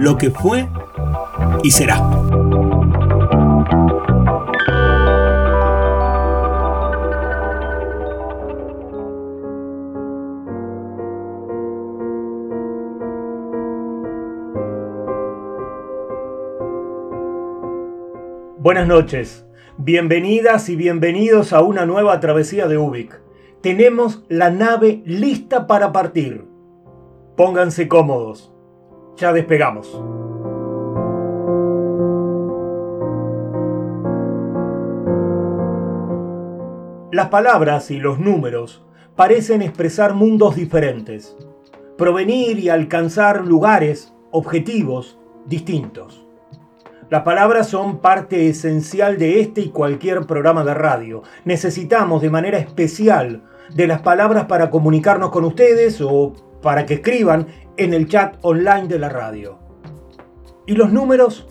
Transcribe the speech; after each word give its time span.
lo 0.00 0.16
que 0.16 0.30
fue 0.30 0.66
y 1.62 1.70
será. 1.70 1.98
Buenas 18.58 18.86
noches, 18.86 19.44
bienvenidas 19.76 20.70
y 20.70 20.76
bienvenidos 20.76 21.52
a 21.52 21.60
una 21.60 21.84
nueva 21.84 22.20
travesía 22.20 22.68
de 22.68 22.78
Ubik. 22.78 23.20
Tenemos 23.60 24.24
la 24.30 24.50
nave 24.50 25.02
lista 25.04 25.66
para 25.66 25.92
partir. 25.92 26.46
Pónganse 27.36 27.86
cómodos. 27.86 28.54
Ya 29.20 29.34
despegamos. 29.34 29.86
Las 37.12 37.28
palabras 37.28 37.90
y 37.90 37.98
los 37.98 38.18
números 38.18 38.82
parecen 39.16 39.60
expresar 39.60 40.14
mundos 40.14 40.56
diferentes, 40.56 41.36
provenir 41.98 42.58
y 42.60 42.70
alcanzar 42.70 43.44
lugares, 43.46 44.14
objetivos 44.30 45.18
distintos. 45.44 46.26
Las 47.10 47.22
palabras 47.22 47.66
son 47.66 47.98
parte 47.98 48.48
esencial 48.48 49.18
de 49.18 49.40
este 49.40 49.60
y 49.60 49.68
cualquier 49.68 50.24
programa 50.26 50.64
de 50.64 50.72
radio. 50.72 51.24
Necesitamos 51.44 52.22
de 52.22 52.30
manera 52.30 52.56
especial 52.56 53.42
de 53.74 53.86
las 53.86 54.00
palabras 54.00 54.46
para 54.46 54.70
comunicarnos 54.70 55.30
con 55.30 55.44
ustedes 55.44 56.00
o 56.00 56.32
para 56.62 56.86
que 56.86 56.94
escriban 56.94 57.46
en 57.76 57.94
el 57.94 58.08
chat 58.08 58.36
online 58.42 58.88
de 58.88 58.98
la 58.98 59.08
radio. 59.08 59.58
¿Y 60.66 60.74
los 60.74 60.92
números? 60.92 61.46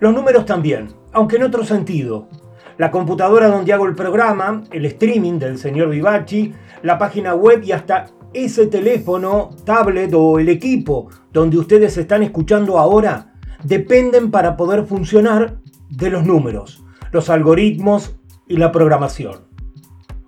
Los 0.00 0.12
números 0.12 0.44
también, 0.44 0.88
aunque 1.12 1.36
en 1.36 1.44
otro 1.44 1.64
sentido. 1.64 2.28
La 2.76 2.90
computadora 2.90 3.48
donde 3.48 3.72
hago 3.72 3.86
el 3.86 3.94
programa, 3.94 4.64
el 4.72 4.84
streaming 4.86 5.38
del 5.38 5.58
señor 5.58 5.90
Vivachi, 5.90 6.52
la 6.82 6.98
página 6.98 7.34
web 7.34 7.62
y 7.62 7.72
hasta 7.72 8.06
ese 8.32 8.66
teléfono, 8.66 9.50
tablet 9.64 10.12
o 10.12 10.38
el 10.40 10.48
equipo 10.48 11.08
donde 11.32 11.56
ustedes 11.56 11.96
están 11.96 12.22
escuchando 12.24 12.78
ahora 12.78 13.34
dependen 13.62 14.30
para 14.30 14.56
poder 14.56 14.84
funcionar 14.84 15.58
de 15.88 16.10
los 16.10 16.24
números, 16.24 16.84
los 17.12 17.30
algoritmos 17.30 18.16
y 18.48 18.56
la 18.56 18.72
programación. 18.72 19.46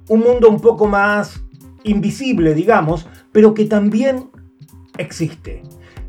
Un 0.09 0.21
mundo 0.21 0.49
un 0.49 0.61
poco 0.61 0.87
más 0.87 1.43
invisible, 1.83 2.55
digamos, 2.55 3.09
pero 3.37 3.53
que 3.53 3.67
también 3.67 4.31
existe. 4.97 5.63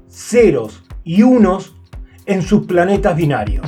Ceros 0.07 0.85
y 1.03 1.23
unos 1.23 1.75
en 2.25 2.41
sus 2.41 2.65
planetas 2.65 3.17
binarios. 3.17 3.67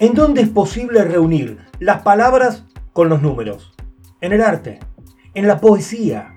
¿En 0.00 0.14
dónde 0.14 0.40
es 0.40 0.48
posible 0.48 1.04
reunir 1.04 1.58
las 1.78 2.02
palabras 2.02 2.64
con 2.92 3.08
los 3.08 3.22
números? 3.22 3.72
En 4.20 4.32
el 4.32 4.42
arte, 4.42 4.80
en 5.34 5.46
la 5.46 5.60
poesía, 5.60 6.34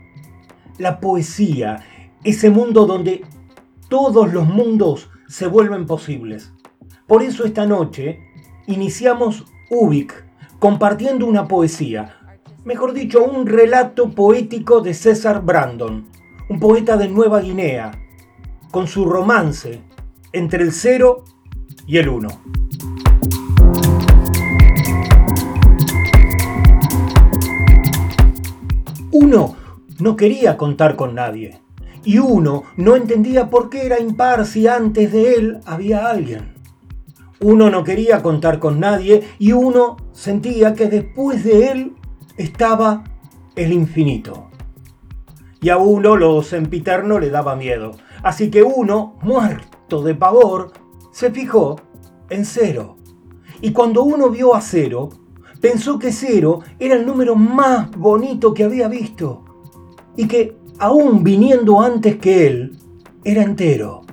la 0.78 1.00
poesía, 1.00 1.84
ese 2.24 2.52
mundo 2.52 2.86
donde 2.86 3.24
todos 3.90 4.32
los 4.32 4.48
mundos 4.48 5.10
se 5.28 5.48
vuelven 5.48 5.88
posibles. 5.88 6.54
Por 7.08 7.24
eso 7.24 7.46
esta 7.46 7.66
noche 7.66 8.20
iniciamos 8.68 9.46
Ubik 9.72 10.25
compartiendo 10.60 11.26
una 11.26 11.48
poesía, 11.48 12.18
mejor 12.64 12.94
dicho, 12.94 13.24
un 13.24 13.46
relato 13.46 14.12
poético 14.12 14.82
de 14.82 14.94
César 14.94 15.44
Brandon, 15.44 16.08
un 16.50 16.60
poeta 16.60 16.98
de 16.98 17.08
Nueva 17.08 17.42
Guinea, 17.42 17.92
con 18.72 18.88
su 18.88 19.06
romance 19.06 19.82
entre 20.34 20.64
el 20.64 20.72
cero 20.72 21.24
y 21.88 21.98
el 21.98 22.10
uno. 22.10 22.30
Uno 29.12 29.56
no 30.00 30.16
quería 30.16 30.58
contar 30.58 30.96
con 30.96 31.16
nadie. 31.16 31.62
Y 32.04 32.20
uno 32.20 32.64
no 32.76 32.96
entendía 32.96 33.50
por 33.50 33.70
qué 33.70 33.86
era 33.86 34.00
impar 34.00 34.46
si 34.46 34.68
antes 34.68 35.12
de 35.12 35.36
él 35.36 35.60
había 35.66 36.08
alguien. 36.08 36.55
Uno 37.42 37.70
no 37.70 37.84
quería 37.84 38.24
contar 38.24 38.60
con 38.60 38.80
nadie 38.80 39.28
y 39.40 39.52
uno 39.52 39.98
sentía 40.14 40.74
que 40.74 40.88
después 40.88 41.44
de 41.44 41.72
él 41.72 41.96
estaba 42.38 43.04
el 43.56 43.74
infinito. 43.74 44.50
Y 45.62 45.70
a 45.70 45.78
uno 45.78 46.16
lo 46.16 46.42
sempiterno 46.44 47.20
le 47.20 47.30
daba 47.30 47.56
miedo. 47.56 47.92
Así 48.24 48.50
que 48.50 48.64
uno, 48.64 49.16
muerto 49.22 50.02
de 50.02 50.16
pavor, 50.16 50.72
se 51.12 51.32
fijó 51.32 51.80
en 52.30 52.46
cero. 52.46 52.98
Y 53.62 53.72
cuando 53.72 54.04
uno 54.04 54.30
vio 54.30 54.56
a 54.56 54.62
cero, 54.62 55.10
pensó 55.60 55.98
que 56.00 56.12
cero 56.12 56.60
era 56.80 56.96
el 56.96 57.06
número 57.06 57.36
más 57.36 57.92
bonito 57.92 58.54
que 58.54 58.64
había 58.64 58.88
visto 58.88 59.44
y 60.16 60.28
que, 60.28 60.58
aún 60.80 61.24
viniendo 61.24 61.82
antes 61.82 62.18
que 62.18 62.48
él, 62.48 62.78
era 63.24 63.44
entero. 63.44 64.05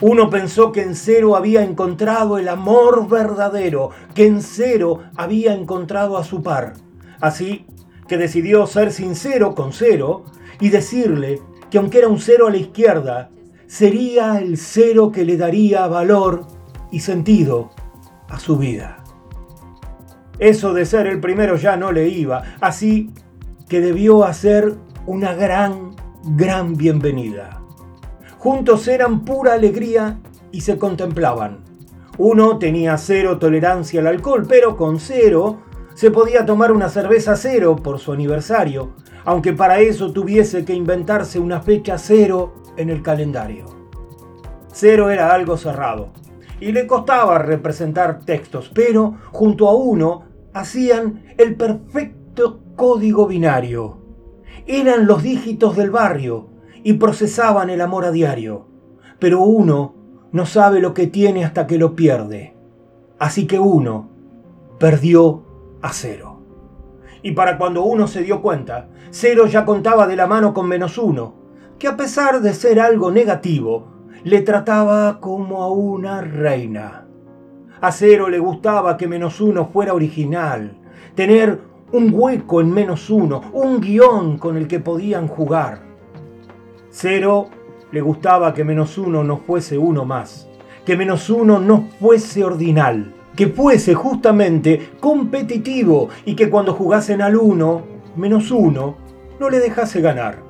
Uno 0.00 0.30
pensó 0.30 0.70
que 0.70 0.82
en 0.82 0.94
cero 0.94 1.34
había 1.34 1.64
encontrado 1.64 2.38
el 2.38 2.48
amor 2.48 3.08
verdadero, 3.08 3.90
que 4.14 4.26
en 4.26 4.42
cero 4.42 5.02
había 5.16 5.54
encontrado 5.54 6.16
a 6.16 6.24
su 6.24 6.42
par. 6.42 6.74
Así 7.20 7.66
que 8.06 8.16
decidió 8.16 8.66
ser 8.66 8.92
sincero 8.92 9.54
con 9.54 9.72
cero 9.72 10.24
y 10.60 10.68
decirle 10.68 11.40
que 11.70 11.78
aunque 11.78 11.98
era 11.98 12.08
un 12.08 12.20
cero 12.20 12.46
a 12.46 12.50
la 12.50 12.58
izquierda, 12.58 13.30
sería 13.66 14.38
el 14.38 14.56
cero 14.56 15.10
que 15.10 15.24
le 15.24 15.36
daría 15.36 15.86
valor 15.88 16.46
y 16.92 17.00
sentido 17.00 17.70
a 18.28 18.38
su 18.38 18.56
vida. 18.56 19.04
Eso 20.38 20.72
de 20.72 20.86
ser 20.86 21.08
el 21.08 21.20
primero 21.20 21.56
ya 21.56 21.76
no 21.76 21.90
le 21.90 22.08
iba, 22.08 22.42
así 22.60 23.10
que 23.68 23.80
debió 23.80 24.24
hacer 24.24 24.76
una 25.06 25.34
gran, 25.34 25.96
gran 26.24 26.76
bienvenida. 26.76 27.60
Juntos 28.38 28.86
eran 28.86 29.24
pura 29.24 29.54
alegría 29.54 30.20
y 30.52 30.60
se 30.60 30.78
contemplaban. 30.78 31.58
Uno 32.18 32.58
tenía 32.58 32.96
cero 32.96 33.38
tolerancia 33.38 34.00
al 34.00 34.06
alcohol, 34.06 34.46
pero 34.48 34.76
con 34.76 35.00
cero 35.00 35.58
se 35.94 36.10
podía 36.10 36.46
tomar 36.46 36.72
una 36.72 36.88
cerveza 36.88 37.36
cero 37.36 37.76
por 37.76 37.98
su 37.98 38.12
aniversario, 38.12 38.94
aunque 39.24 39.52
para 39.52 39.80
eso 39.80 40.12
tuviese 40.12 40.64
que 40.64 40.72
inventarse 40.72 41.40
una 41.40 41.60
fecha 41.60 41.98
cero 41.98 42.54
en 42.76 42.90
el 42.90 43.02
calendario. 43.02 43.66
Cero 44.72 45.10
era 45.10 45.32
algo 45.32 45.56
cerrado 45.56 46.10
y 46.60 46.72
le 46.72 46.86
costaba 46.86 47.38
representar 47.38 48.20
textos, 48.20 48.70
pero 48.72 49.16
junto 49.32 49.68
a 49.68 49.74
uno 49.74 50.22
hacían 50.54 51.24
el 51.36 51.56
perfecto 51.56 52.60
código 52.76 53.26
binario 53.26 53.98
eran 54.68 55.06
los 55.06 55.22
dígitos 55.22 55.76
del 55.76 55.90
barrio 55.90 56.50
y 56.82 56.94
procesaban 56.94 57.70
el 57.70 57.80
amor 57.80 58.04
a 58.04 58.10
diario. 58.10 58.66
Pero 59.18 59.40
uno 59.40 59.94
no 60.32 60.46
sabe 60.46 60.80
lo 60.80 60.94
que 60.94 61.06
tiene 61.06 61.44
hasta 61.44 61.66
que 61.66 61.78
lo 61.78 61.94
pierde. 61.96 62.54
Así 63.18 63.46
que 63.46 63.58
uno 63.58 64.10
perdió 64.78 65.42
a 65.82 65.92
cero. 65.92 66.40
Y 67.22 67.32
para 67.32 67.58
cuando 67.58 67.82
uno 67.82 68.06
se 68.06 68.22
dio 68.22 68.40
cuenta, 68.42 68.88
cero 69.10 69.46
ya 69.46 69.64
contaba 69.64 70.06
de 70.06 70.16
la 70.16 70.26
mano 70.26 70.54
con 70.54 70.68
menos 70.68 70.98
uno, 70.98 71.34
que 71.78 71.88
a 71.88 71.96
pesar 71.96 72.40
de 72.40 72.54
ser 72.54 72.80
algo 72.80 73.10
negativo, 73.10 73.88
le 74.24 74.42
trataba 74.42 75.20
como 75.20 75.62
a 75.62 75.72
una 75.72 76.20
reina. 76.20 77.06
A 77.80 77.92
cero 77.92 78.28
le 78.28 78.38
gustaba 78.38 78.96
que 78.96 79.08
menos 79.08 79.40
uno 79.40 79.66
fuera 79.66 79.94
original, 79.94 80.76
tener 81.14 81.60
un 81.92 82.10
hueco 82.12 82.60
en 82.60 82.70
menos 82.70 83.08
uno, 83.10 83.40
un 83.52 83.80
guion 83.80 84.38
con 84.38 84.56
el 84.56 84.68
que 84.68 84.80
podían 84.80 85.26
jugar. 85.26 85.87
Cero 87.00 87.46
le 87.92 88.00
gustaba 88.00 88.52
que 88.52 88.64
menos 88.64 88.98
uno 88.98 89.22
no 89.22 89.36
fuese 89.36 89.78
uno 89.78 90.04
más, 90.04 90.48
que 90.84 90.96
menos 90.96 91.30
uno 91.30 91.60
no 91.60 91.86
fuese 92.00 92.42
ordinal, 92.42 93.14
que 93.36 93.46
fuese 93.46 93.94
justamente 93.94 94.94
competitivo 94.98 96.08
y 96.24 96.34
que 96.34 96.50
cuando 96.50 96.74
jugasen 96.74 97.22
al 97.22 97.36
uno, 97.36 97.84
menos 98.16 98.50
uno, 98.50 98.96
no 99.38 99.48
le 99.48 99.60
dejase 99.60 100.00
ganar. 100.00 100.40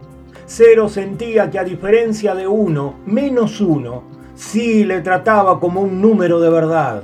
Cero 0.46 0.88
sentía 0.88 1.50
que 1.50 1.58
a 1.58 1.64
diferencia 1.64 2.34
de 2.34 2.46
uno, 2.46 2.94
menos 3.04 3.60
uno, 3.60 4.04
sí 4.34 4.86
le 4.86 5.02
trataba 5.02 5.60
como 5.60 5.82
un 5.82 6.00
número 6.00 6.40
de 6.40 6.48
verdad. 6.48 7.02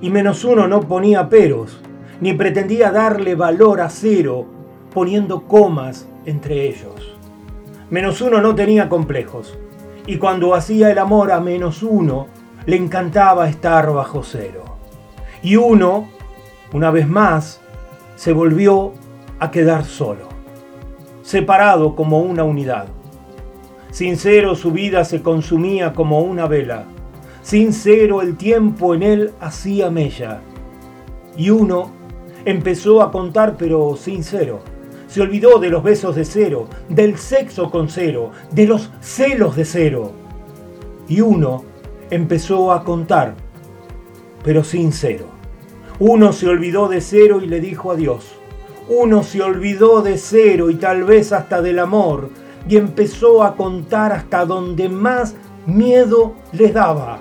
Y 0.00 0.10
menos 0.10 0.44
uno 0.44 0.66
no 0.66 0.80
ponía 0.80 1.28
peros, 1.28 1.80
ni 2.20 2.32
pretendía 2.32 2.90
darle 2.90 3.36
valor 3.36 3.80
a 3.80 3.88
cero 3.88 4.46
poniendo 4.92 5.44
comas 5.46 6.08
entre 6.26 6.66
ellos. 6.66 7.13
Menos 7.90 8.20
uno 8.20 8.40
no 8.40 8.54
tenía 8.54 8.88
complejos, 8.88 9.58
y 10.06 10.16
cuando 10.18 10.54
hacía 10.54 10.90
el 10.90 10.98
amor 10.98 11.32
a 11.32 11.40
menos 11.40 11.82
uno, 11.82 12.28
le 12.66 12.76
encantaba 12.76 13.48
estar 13.48 13.92
bajo 13.92 14.22
cero. 14.22 14.64
Y 15.42 15.56
uno, 15.56 16.08
una 16.72 16.90
vez 16.90 17.08
más, 17.08 17.60
se 18.16 18.32
volvió 18.32 18.92
a 19.38 19.50
quedar 19.50 19.84
solo, 19.84 20.28
separado 21.22 21.94
como 21.94 22.20
una 22.20 22.44
unidad. 22.44 22.86
Sin 23.90 24.16
cero 24.16 24.54
su 24.54 24.72
vida 24.72 25.04
se 25.04 25.22
consumía 25.22 25.92
como 25.92 26.20
una 26.20 26.46
vela. 26.46 26.84
Sin 27.42 27.72
cero 27.72 28.22
el 28.22 28.36
tiempo 28.36 28.94
en 28.94 29.02
él 29.02 29.32
hacía 29.40 29.90
mella. 29.90 30.40
Y 31.36 31.50
uno 31.50 31.90
empezó 32.44 33.02
a 33.02 33.12
contar 33.12 33.56
pero 33.56 33.94
sin 33.96 34.24
cero. 34.24 34.60
Se 35.14 35.20
olvidó 35.20 35.60
de 35.60 35.70
los 35.70 35.84
besos 35.84 36.16
de 36.16 36.24
cero, 36.24 36.66
del 36.88 37.18
sexo 37.18 37.70
con 37.70 37.88
cero, 37.88 38.32
de 38.50 38.66
los 38.66 38.90
celos 39.00 39.54
de 39.54 39.64
cero. 39.64 40.10
Y 41.06 41.20
uno 41.20 41.62
empezó 42.10 42.72
a 42.72 42.82
contar, 42.82 43.36
pero 44.42 44.64
sin 44.64 44.90
cero. 44.90 45.26
Uno 46.00 46.32
se 46.32 46.48
olvidó 46.48 46.88
de 46.88 47.00
cero 47.00 47.38
y 47.40 47.46
le 47.46 47.60
dijo 47.60 47.92
adiós. 47.92 48.24
Uno 48.88 49.22
se 49.22 49.40
olvidó 49.40 50.02
de 50.02 50.18
cero 50.18 50.68
y 50.68 50.74
tal 50.74 51.04
vez 51.04 51.30
hasta 51.30 51.62
del 51.62 51.78
amor 51.78 52.30
y 52.68 52.76
empezó 52.76 53.44
a 53.44 53.54
contar 53.54 54.10
hasta 54.10 54.44
donde 54.44 54.88
más 54.88 55.36
miedo 55.64 56.34
les 56.50 56.74
daba, 56.74 57.20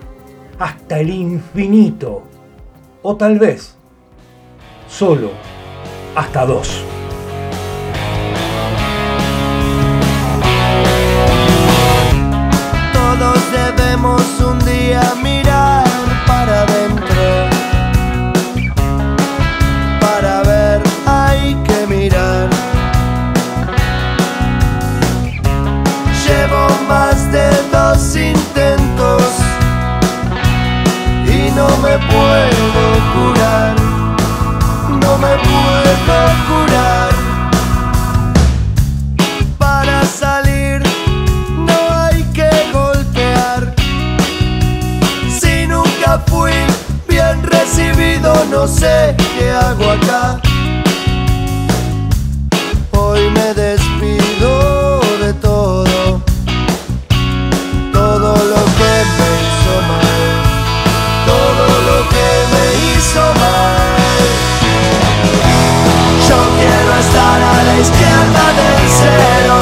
hasta 0.57 0.99
el 0.99 1.11
infinito. 1.11 2.23
O 3.03 3.15
tal 3.17 3.37
vez 3.37 3.75
solo 4.87 5.29
hasta 6.15 6.43
dos. 6.47 6.83
Puedo 36.05 36.31
curar. 36.47 37.09
Para 39.57 40.05
salir 40.05 40.81
no 41.57 41.79
hay 42.01 42.23
que 42.33 42.49
golpear. 42.71 43.73
Si 45.39 45.67
nunca 45.67 46.19
fui 46.27 46.51
bien 47.07 47.43
recibido, 47.43 48.45
no 48.49 48.67
sé 48.67 49.15
qué 49.37 49.51
hago 49.51 49.91
acá. 49.91 50.39
Hoy 52.91 53.29
me 53.29 53.53
despido 53.53 54.99
de 55.19 55.33
todo, 55.35 56.21
todo 57.91 58.31
lo 58.51 58.61
que 58.79 58.93
me 59.17 59.29
hizo 59.41 59.73
mal, 59.89 60.21
todo 61.25 61.65
lo 61.89 61.97
que 62.09 62.27
me 62.51 62.63
hizo 62.97 63.21
mal. 63.39 63.62
Yo 66.33 66.41
quiero 66.57 66.91
estar 66.97 67.39
a 67.41 67.63
la 67.63 67.75
izquierda 67.77 68.45
del 68.59 68.81
cero. 68.99 69.57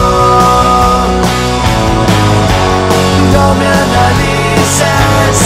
No 3.34 3.46
me 3.60 3.68
analices, 3.84 5.40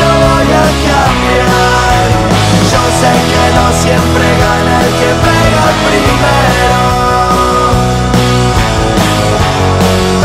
no 0.00 0.10
voy 0.26 0.50
a 0.52 0.66
cambiar. 0.88 2.00
Yo 2.72 2.82
sé 3.00 3.12
que 3.30 3.44
no 3.56 3.66
siempre 3.84 4.26
gana 4.44 4.74
el 4.84 4.90
que 5.00 5.10
pega 5.24 5.66
primero. 5.88 6.80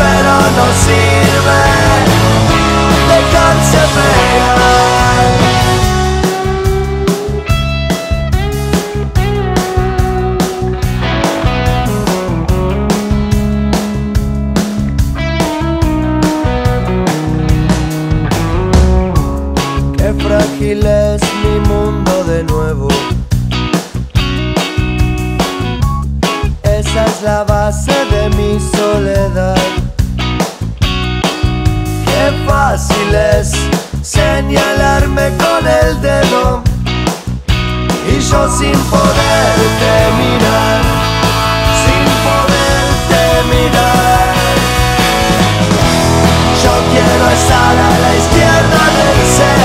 Pero 0.00 0.34
no 0.58 0.66
sirve 0.84 1.60
dejarse 3.08 3.80
frágil 20.54 20.86
es 20.86 21.22
mi 21.42 21.68
mundo 21.68 22.24
de 22.24 22.44
nuevo. 22.44 22.88
Esa 26.62 27.04
es 27.06 27.22
la 27.22 27.44
base 27.44 27.92
de 28.10 28.28
mi 28.30 28.58
soledad. 28.76 29.56
Qué 32.06 32.32
fácil 32.46 33.14
es 33.14 33.52
señalarme 34.02 35.30
con 35.38 35.66
el 35.66 36.00
dedo 36.00 36.62
y 38.08 38.20
yo 38.20 38.48
sin 38.58 38.78
poderte 38.90 39.92
mirar, 40.18 40.82
sin 41.82 42.04
poderte 42.26 43.22
mirar. 43.50 44.34
Yo 46.62 46.72
quiero 46.92 47.30
estar 47.30 47.76
a 47.76 47.98
la 47.98 48.16
izquierda 48.16 48.82
del 48.96 49.26
cero. 49.36 49.63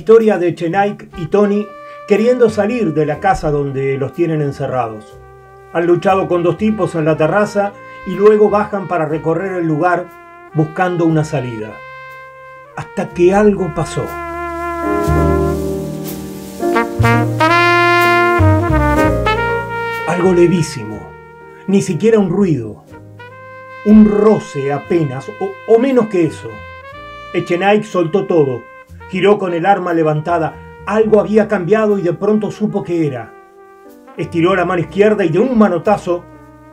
Historia 0.00 0.38
de 0.38 0.54
Chenaik 0.54 1.10
y 1.18 1.26
Tony 1.26 1.66
queriendo 2.08 2.48
salir 2.48 2.94
de 2.94 3.04
la 3.04 3.20
casa 3.20 3.50
donde 3.50 3.98
los 3.98 4.14
tienen 4.14 4.40
encerrados. 4.40 5.20
Han 5.74 5.86
luchado 5.86 6.26
con 6.26 6.42
dos 6.42 6.56
tipos 6.56 6.94
en 6.94 7.04
la 7.04 7.18
terraza 7.18 7.74
y 8.06 8.12
luego 8.12 8.48
bajan 8.48 8.88
para 8.88 9.04
recorrer 9.04 9.58
el 9.58 9.66
lugar 9.66 10.06
buscando 10.54 11.04
una 11.04 11.22
salida. 11.22 11.70
Hasta 12.76 13.10
que 13.10 13.34
algo 13.34 13.74
pasó. 13.74 14.06
Algo 20.08 20.32
levísimo, 20.32 21.10
ni 21.66 21.82
siquiera 21.82 22.18
un 22.18 22.30
ruido, 22.30 22.84
un 23.84 24.06
roce 24.06 24.72
apenas, 24.72 25.30
o, 25.68 25.78
menos 25.78 26.06
que 26.06 26.24
eso. 26.24 26.48
Echenike 27.34 27.84
soltó 27.84 28.24
todo, 28.24 28.62
giró 29.10 29.38
con 29.38 29.52
el 29.52 29.66
arma 29.66 29.92
levantada, 29.92 30.54
algo 30.86 31.20
había 31.20 31.48
cambiado 31.48 31.98
y 31.98 32.02
de 32.02 32.12
pronto 32.12 32.50
supo 32.50 32.82
que 32.82 33.06
era. 33.06 33.34
Estiró 34.16 34.54
la 34.54 34.64
mano 34.64 34.80
izquierda 34.80 35.24
y 35.24 35.28
de 35.28 35.38
un 35.38 35.58
manotazo 35.58 36.24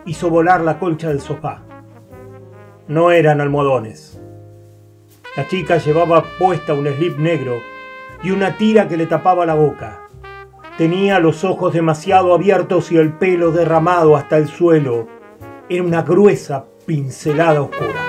hizo 0.06 0.30
volar 0.30 0.62
la 0.62 0.80
colcha 0.80 1.10
del 1.10 1.20
sofá. 1.20 1.64
No 2.88 3.12
eran 3.12 3.42
almohadones. 3.42 4.22
La 5.36 5.48
chica 5.48 5.78
llevaba 5.78 6.24
puesta 6.40 6.74
un 6.74 6.88
slip 6.88 7.18
negro 7.18 7.58
y 8.24 8.32
una 8.32 8.58
tira 8.58 8.88
que 8.88 8.98
le 8.98 9.06
tapaba 9.06 9.46
la 9.46 9.56
boca. 9.56 10.08
Tenía 10.78 11.20
los 11.20 11.44
ojos 11.44 11.74
demasiado 11.74 12.34
abiertos 12.34 12.92
y 12.92 12.98
el 12.98 13.14
pelo 13.14 13.52
derramado 13.52 14.16
hasta 14.16 14.38
el 14.38 14.48
suelo. 14.48 15.08
Era 15.70 15.84
una 15.84 16.04
gruesa 16.04 16.66
pincelada 16.86 17.62
oscura. 17.62 18.07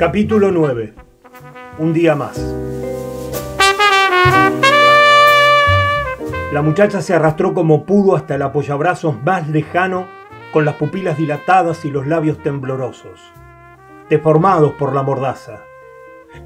Capítulo 0.00 0.50
9. 0.50 0.94
Un 1.76 1.92
día 1.92 2.14
más. 2.14 2.38
La 6.54 6.62
muchacha 6.62 7.02
se 7.02 7.12
arrastró 7.12 7.52
como 7.52 7.84
pudo 7.84 8.16
hasta 8.16 8.36
el 8.36 8.40
apoyabrazos 8.40 9.22
más 9.22 9.46
lejano, 9.50 10.06
con 10.54 10.64
las 10.64 10.76
pupilas 10.76 11.18
dilatadas 11.18 11.84
y 11.84 11.90
los 11.90 12.06
labios 12.06 12.42
temblorosos, 12.42 13.20
deformados 14.08 14.72
por 14.72 14.94
la 14.94 15.02
mordaza. 15.02 15.64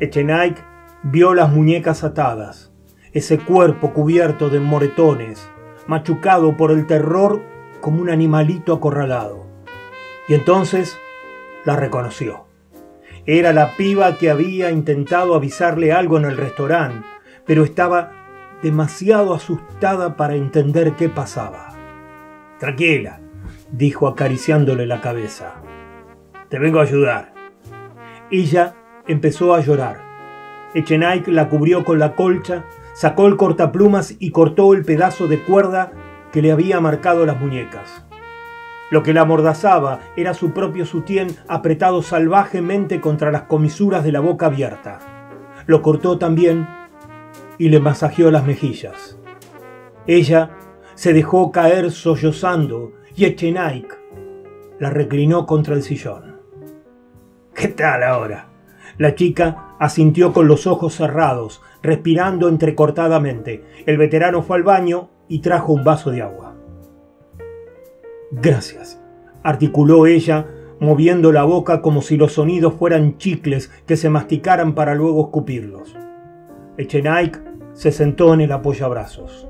Echenike 0.01 0.65
vio 1.05 1.33
las 1.33 1.53
muñecas 1.53 2.03
atadas, 2.03 2.73
ese 3.13 3.39
cuerpo 3.39 3.93
cubierto 3.93 4.51
de 4.51 4.59
moretones, 4.59 5.49
machucado 5.87 6.57
por 6.57 6.73
el 6.73 6.89
terror 6.89 7.41
como 7.81 8.03
un 8.03 8.11
animalito 8.11 8.73
acorralado. 8.73 9.47
Y 10.27 10.35
entonces 10.35 10.99
la 11.65 11.77
reconoció. 11.77 12.44
Era 13.27 13.55
la 13.55 13.75
piba 13.77 14.19
que 14.19 14.31
había 14.31 14.71
intentado 14.71 15.35
avisarle 15.35 15.93
algo 15.93 16.19
en 16.19 16.27
el 16.27 16.37
restaurante, 16.37 17.07
pero 17.47 17.65
estaba 17.65 18.13
demasiado 18.63 19.35
asustada 19.35 20.17
para 20.17 20.35
entender 20.35 20.93
qué 20.93 21.09
pasaba. 21.09 21.69
Tranquila, 22.59 23.21
dijo 23.73 24.09
acariciándole 24.09 24.87
la 24.87 25.01
cabeza. 25.01 25.55
Te 26.51 26.59
vengo 26.59 26.81
a 26.81 26.83
ayudar. 26.83 27.33
Ella 28.31 28.75
empezó 29.07 29.55
a 29.55 29.61
llorar. 29.61 30.03
Echenike 30.75 31.29
la 31.29 31.49
cubrió 31.49 31.83
con 31.83 31.99
la 31.99 32.15
colcha, 32.15 32.65
sacó 32.93 33.27
el 33.27 33.37
cortaplumas 33.37 34.17
y 34.19 34.33
cortó 34.33 34.75
el 34.75 34.85
pedazo 34.85 35.29
de 35.29 35.41
cuerda 35.43 35.93
que 36.31 36.43
le 36.43 36.53
había 36.53 36.79
marcado 36.81 37.25
las 37.25 37.41
muñecas. 37.41 38.05
Lo 38.91 39.03
que 39.03 39.15
la 39.15 39.23
amordazaba 39.23 40.01
era 40.17 40.35
su 40.35 40.53
propio 40.53 40.87
sutién 40.87 41.29
apretado 41.49 42.03
salvajemente 42.03 43.01
contra 43.01 43.31
las 43.31 43.43
comisuras 43.43 44.05
de 44.05 44.13
la 44.13 44.21
boca 44.21 44.47
abierta. 44.47 44.99
Lo 45.67 45.83
cortó 45.83 46.19
también 46.19 46.69
y 47.59 47.71
le 47.71 47.81
masajeó 47.81 48.31
las 48.31 48.45
mejillas. 48.45 49.19
Ella 50.07 50.51
se 50.95 51.13
dejó 51.13 51.51
caer 51.51 51.91
sollozando 51.91 52.93
y 53.17 53.25
Echenike 53.25 53.99
la 54.79 54.91
reclinó 54.91 55.47
contra 55.47 55.75
el 55.75 55.83
sillón. 55.83 56.41
¿Qué 57.55 57.69
tal 57.69 58.03
ahora? 58.03 58.49
La 58.99 59.15
chica 59.15 59.77
asintió 59.79 60.33
con 60.33 60.47
los 60.47 60.67
ojos 60.67 60.95
cerrados, 60.95 61.63
respirando 61.83 62.49
entrecortadamente. 62.49 63.65
El 63.87 63.97
veterano 63.97 64.43
fue 64.43 64.57
al 64.57 64.63
baño 64.63 65.11
y 65.29 65.41
trajo 65.41 65.73
un 65.73 65.85
vaso 65.85 66.11
de 66.11 66.23
agua. 66.23 66.54
Gracias, 68.41 69.01
articuló 69.45 70.07
ella, 70.07 70.47
moviendo 70.81 71.31
la 71.31 71.45
boca 71.45 71.81
como 71.81 72.03
si 72.03 72.17
los 72.17 72.33
sonidos 72.33 72.75
fueran 72.75 73.17
chicles 73.17 73.71
que 73.87 73.97
se 73.97 74.11
masticaran 74.11 74.75
para 74.75 74.95
luego 74.97 75.23
escupirlos. 75.27 75.97
Echenike 76.77 77.41
se 77.75 77.93
sentó 77.93 78.35
en 78.35 78.41
el 78.41 78.51
apoyabrazos. 78.51 79.49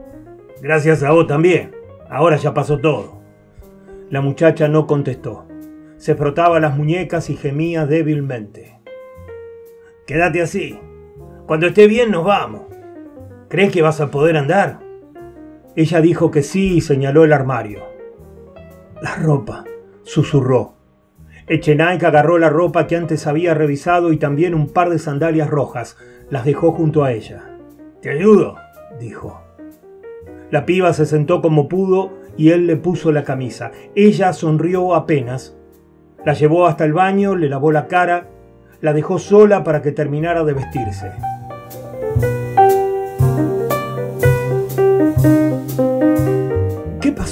Gracias 0.60 1.02
a 1.02 1.12
vos 1.12 1.26
también. 1.26 1.72
Ahora 2.10 2.36
ya 2.36 2.52
pasó 2.52 2.78
todo. 2.78 3.22
La 4.10 4.20
muchacha 4.20 4.68
no 4.68 4.86
contestó. 4.86 5.46
Se 5.96 6.14
frotaba 6.14 6.60
las 6.60 6.76
muñecas 6.76 7.30
y 7.30 7.36
gemía 7.36 7.86
débilmente. 7.86 8.78
Quédate 10.06 10.42
así. 10.42 10.78
Cuando 11.46 11.66
esté 11.66 11.86
bien 11.88 12.10
nos 12.10 12.24
vamos. 12.24 12.62
¿Crees 13.48 13.72
que 13.72 13.80
vas 13.80 14.02
a 14.02 14.10
poder 14.10 14.36
andar? 14.36 14.80
Ella 15.74 16.02
dijo 16.02 16.30
que 16.30 16.42
sí 16.42 16.76
y 16.76 16.80
señaló 16.82 17.24
el 17.24 17.32
armario. 17.32 17.93
La 19.04 19.16
ropa, 19.16 19.64
susurró. 20.02 20.76
Echenike 21.46 22.06
agarró 22.06 22.38
la 22.38 22.48
ropa 22.48 22.86
que 22.86 22.96
antes 22.96 23.26
había 23.26 23.52
revisado 23.52 24.14
y 24.14 24.16
también 24.16 24.54
un 24.54 24.70
par 24.70 24.88
de 24.88 24.98
sandalias 24.98 25.50
rojas. 25.50 25.98
Las 26.30 26.46
dejó 26.46 26.72
junto 26.72 27.04
a 27.04 27.12
ella. 27.12 27.58
¿Te 28.00 28.08
ayudo? 28.08 28.56
dijo. 28.98 29.42
La 30.50 30.64
piba 30.64 30.94
se 30.94 31.04
sentó 31.04 31.42
como 31.42 31.68
pudo 31.68 32.14
y 32.38 32.52
él 32.52 32.66
le 32.66 32.76
puso 32.76 33.12
la 33.12 33.24
camisa. 33.24 33.72
Ella 33.94 34.32
sonrió 34.32 34.94
apenas. 34.94 35.54
La 36.24 36.32
llevó 36.32 36.66
hasta 36.66 36.86
el 36.86 36.94
baño, 36.94 37.36
le 37.36 37.50
lavó 37.50 37.72
la 37.72 37.88
cara, 37.88 38.28
la 38.80 38.94
dejó 38.94 39.18
sola 39.18 39.64
para 39.64 39.82
que 39.82 39.92
terminara 39.92 40.44
de 40.44 40.54
vestirse. 40.54 41.12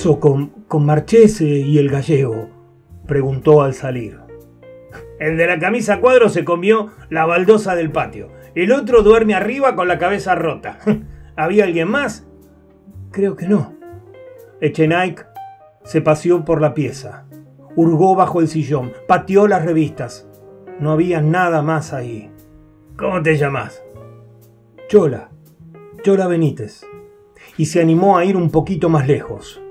Pasó 0.03 0.19
con, 0.19 0.49
con 0.67 0.85
Marchese 0.85 1.45
y 1.45 1.79
el 1.79 1.89
gallego? 1.89 2.49
preguntó 3.07 3.63
al 3.63 3.73
salir. 3.73 4.19
El 5.21 5.37
de 5.37 5.47
la 5.47 5.61
camisa 5.61 6.01
cuadro 6.01 6.29
se 6.29 6.45
comió 6.45 6.91
la 7.09 7.25
baldosa 7.25 7.77
del 7.77 7.93
patio. 7.93 8.27
El 8.57 8.73
otro 8.73 9.05
duerme 9.05 9.37
arriba 9.37 9.77
con 9.77 9.87
la 9.87 10.01
cabeza 10.01 10.35
rota. 10.35 10.81
¿Había 11.37 11.63
alguien 11.63 11.89
más? 11.89 12.27
Creo 13.13 13.37
que 13.37 13.47
no. 13.47 13.75
Echenike 14.61 15.25
se 15.85 16.01
paseó 16.01 16.45
por 16.45 16.61
la 16.61 16.75
pieza. 16.75 17.27
Hurgó 17.77 18.17
bajo 18.17 18.41
el 18.41 18.49
sillón, 18.49 18.93
pateó 19.07 19.47
las 19.47 19.65
revistas. 19.65 20.29
No 20.81 20.91
había 20.91 21.21
nada 21.21 21.63
más 21.63 21.93
ahí. 21.93 22.29
¿Cómo 22.97 23.23
te 23.23 23.37
llamas? 23.37 23.81
Chola. 24.89 25.31
Chola 26.03 26.27
Benítez. 26.27 26.85
Y 27.57 27.67
se 27.67 27.81
animó 27.81 28.19
a 28.19 28.25
ir 28.25 28.37
un 28.37 28.51
poquito 28.51 28.89
más 28.89 29.07
lejos. 29.07 29.63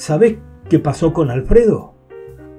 ¿Sabés 0.00 0.38
qué 0.70 0.78
pasó 0.78 1.12
con 1.12 1.30
Alfredo? 1.30 1.92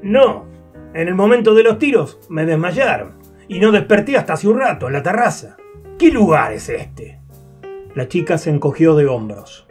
No. 0.03 0.45
En 0.93 1.07
el 1.07 1.15
momento 1.15 1.55
de 1.55 1.63
los 1.63 1.79
tiros 1.79 2.19
me 2.29 2.45
desmayaron 2.45 3.13
y 3.47 3.59
no 3.59 3.71
desperté 3.71 4.15
hasta 4.15 4.33
hace 4.33 4.47
un 4.47 4.59
rato 4.59 4.85
en 4.85 4.93
la 4.93 5.01
terraza. 5.01 5.57
¿Qué 5.97 6.11
lugar 6.11 6.53
es 6.53 6.69
este? 6.69 7.19
La 7.95 8.07
chica 8.07 8.37
se 8.37 8.51
encogió 8.51 8.95
de 8.95 9.07
hombros. 9.07 9.67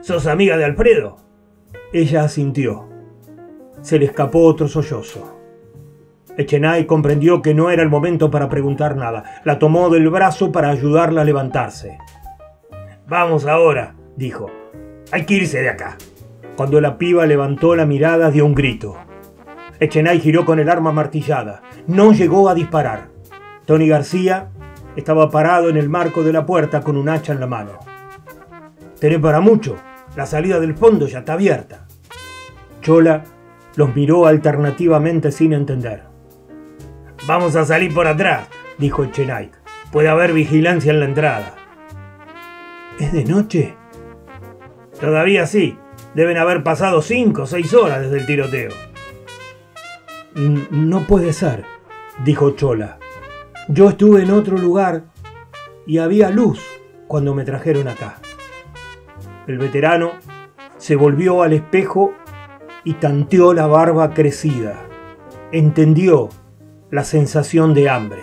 ¿Sos 0.00 0.26
amiga 0.26 0.56
de 0.56 0.64
Alfredo? 0.64 1.18
Ella 1.92 2.24
asintió. 2.24 2.88
Se 3.80 4.00
le 4.00 4.06
escapó 4.06 4.40
otro 4.40 4.66
sollozo. 4.66 5.38
Echenay 6.36 6.84
comprendió 6.84 7.42
que 7.42 7.54
no 7.54 7.70
era 7.70 7.84
el 7.84 7.90
momento 7.90 8.28
para 8.28 8.48
preguntar 8.48 8.96
nada. 8.96 9.40
La 9.44 9.60
tomó 9.60 9.88
del 9.88 10.10
brazo 10.10 10.50
para 10.50 10.70
ayudarla 10.70 11.20
a 11.20 11.24
levantarse. 11.24 11.96
Vamos 13.06 13.46
ahora, 13.46 13.94
dijo. 14.16 14.50
Hay 15.12 15.24
que 15.26 15.34
irse 15.34 15.60
de 15.60 15.68
acá. 15.68 15.96
Cuando 16.56 16.80
la 16.80 16.98
piba 16.98 17.26
levantó 17.26 17.74
la 17.74 17.84
mirada 17.84 18.30
dio 18.30 18.46
un 18.46 18.54
grito. 18.54 18.96
Echenay 19.80 20.20
giró 20.20 20.44
con 20.44 20.60
el 20.60 20.68
arma 20.68 20.92
martillada. 20.92 21.62
No 21.88 22.12
llegó 22.12 22.48
a 22.48 22.54
disparar. 22.54 23.08
Tony 23.66 23.88
García 23.88 24.50
estaba 24.94 25.30
parado 25.30 25.68
en 25.68 25.76
el 25.76 25.88
marco 25.88 26.22
de 26.22 26.32
la 26.32 26.46
puerta 26.46 26.82
con 26.82 26.96
un 26.96 27.08
hacha 27.08 27.32
en 27.32 27.40
la 27.40 27.48
mano. 27.48 27.80
Tenés 29.00 29.18
para 29.18 29.40
mucho. 29.40 29.76
La 30.14 30.26
salida 30.26 30.60
del 30.60 30.76
fondo 30.76 31.08
ya 31.08 31.20
está 31.20 31.32
abierta. 31.32 31.86
Chola 32.80 33.24
los 33.74 33.96
miró 33.96 34.26
alternativamente 34.26 35.32
sin 35.32 35.52
entender. 35.52 36.04
Vamos 37.26 37.56
a 37.56 37.64
salir 37.64 37.92
por 37.92 38.06
atrás, 38.06 38.46
dijo 38.78 39.02
Echenay. 39.02 39.50
Puede 39.90 40.08
haber 40.08 40.32
vigilancia 40.32 40.92
en 40.92 41.00
la 41.00 41.06
entrada. 41.06 41.54
¿Es 43.00 43.12
de 43.12 43.24
noche? 43.24 43.74
Todavía 45.00 45.46
sí. 45.46 45.76
Deben 46.14 46.36
haber 46.36 46.62
pasado 46.62 47.02
cinco 47.02 47.42
o 47.42 47.46
seis 47.46 47.74
horas 47.74 48.02
desde 48.02 48.18
el 48.18 48.26
tiroteo. 48.26 48.70
No 50.70 51.00
puede 51.06 51.32
ser, 51.32 51.64
dijo 52.24 52.52
Chola. 52.52 52.98
Yo 53.68 53.88
estuve 53.88 54.22
en 54.22 54.30
otro 54.30 54.56
lugar 54.58 55.04
y 55.86 55.98
había 55.98 56.30
luz 56.30 56.60
cuando 57.06 57.34
me 57.34 57.44
trajeron 57.44 57.88
acá. 57.88 58.18
El 59.46 59.58
veterano 59.58 60.12
Se 60.78 60.96
volvió 60.96 61.42
al 61.42 61.52
espejo 61.52 62.12
y 62.84 62.94
tanteó 62.94 63.54
la 63.54 63.66
barba 63.66 64.12
crecida. 64.12 64.74
Entendió 65.50 66.28
la 66.90 67.04
sensación 67.04 67.72
de 67.74 67.88
hambre. 67.88 68.22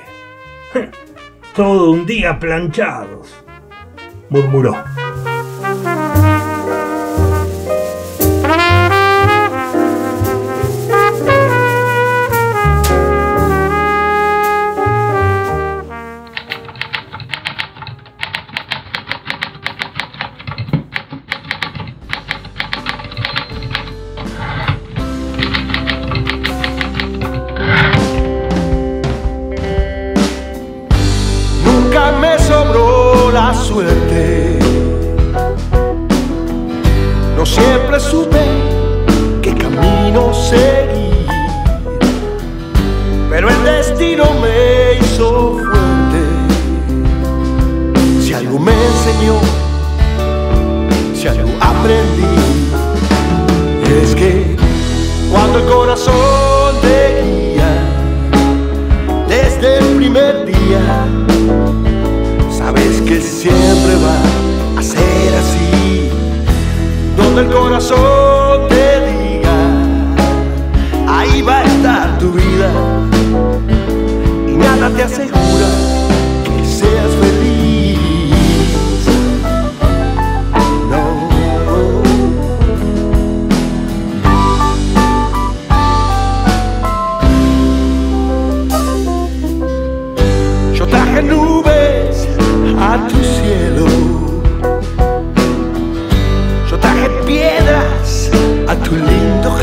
Todo 1.56 1.92
un 1.92 2.06
día 2.06 2.40
planchados, 2.40 3.44
murmuró. 4.30 4.76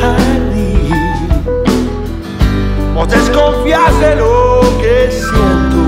jardín. 0.01 0.91
Vos 2.95 3.09
desconfías 3.09 4.01
de 4.01 4.17
lo 4.17 4.61
que 4.81 5.11
siento 5.11 5.81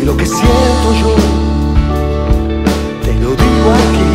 y 0.00 0.04
lo 0.04 0.16
que 0.16 0.26
siento 0.26 0.88
yo 1.00 1.14
te 3.04 3.14
lo 3.14 3.30
digo 3.30 3.68
aquí. 3.82 4.12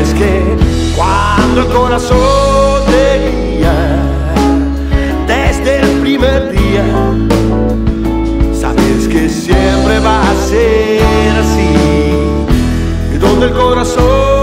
Es 0.00 0.14
que 0.14 0.56
cuando 0.96 1.62
el 1.62 1.68
corazón 1.68 2.82
te 2.86 3.06
guía 3.30 3.76
desde 5.26 5.80
el 5.80 6.00
primer 6.00 6.50
día, 6.50 6.84
sabes 8.58 9.08
que 9.08 9.28
siempre 9.28 9.98
va 10.00 10.20
a 10.30 10.34
ser 10.48 11.30
así. 11.42 11.74
Y 13.14 13.18
donde 13.18 13.46
el 13.46 13.52
corazón 13.52 14.35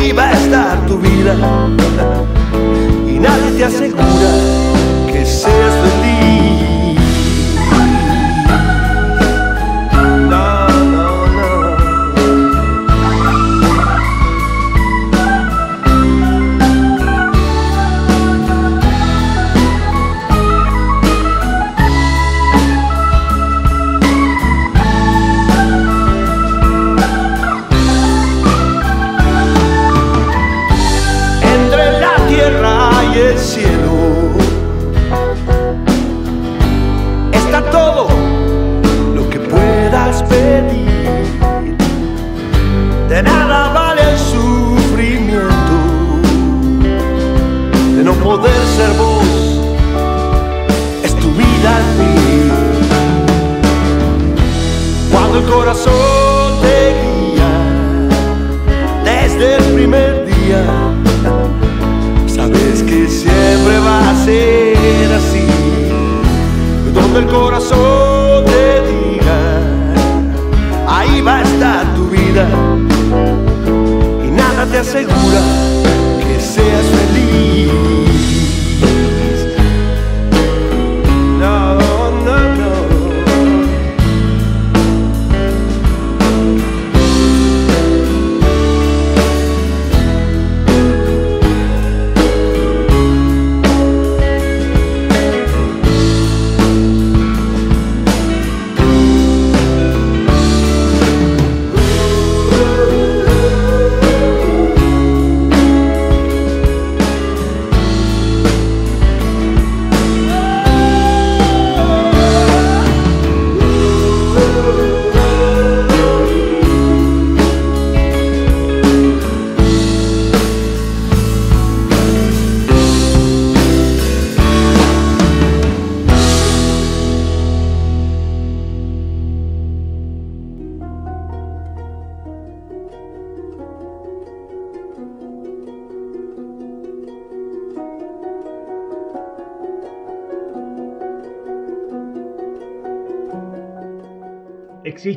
ahí 0.00 0.12
va 0.12 0.28
a 0.28 0.32
estar 0.32 0.86
tu 0.86 0.98
vida. 0.98 1.34
Y 3.06 3.18
nadie 3.18 3.50
te 3.56 3.64
asegura 3.64 4.30
que 5.12 5.24
seas 5.24 5.79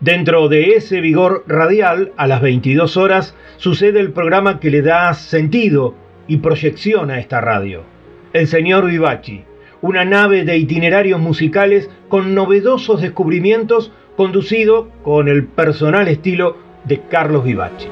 Dentro 0.00 0.48
de 0.48 0.74
ese 0.74 1.00
vigor 1.00 1.44
radial, 1.46 2.12
a 2.18 2.26
las 2.26 2.42
22 2.42 2.98
horas, 2.98 3.34
sucede 3.56 3.98
el 3.98 4.12
programa 4.12 4.60
que 4.60 4.70
le 4.70 4.82
da 4.82 5.14
sentido 5.14 5.94
y 6.28 6.36
proyección 6.38 7.10
a 7.10 7.18
esta 7.18 7.40
radio. 7.40 7.82
El 8.34 8.46
señor 8.46 8.84
Vivaci, 8.84 9.44
una 9.80 10.04
nave 10.04 10.44
de 10.44 10.58
itinerarios 10.58 11.18
musicales 11.18 11.88
con 12.08 12.34
novedosos 12.34 13.00
descubrimientos 13.00 13.90
conducido 14.18 14.90
con 15.02 15.28
el 15.28 15.46
personal 15.46 16.08
estilo 16.08 16.58
de 16.84 17.00
Carlos 17.08 17.44
Vivaci. 17.44 17.88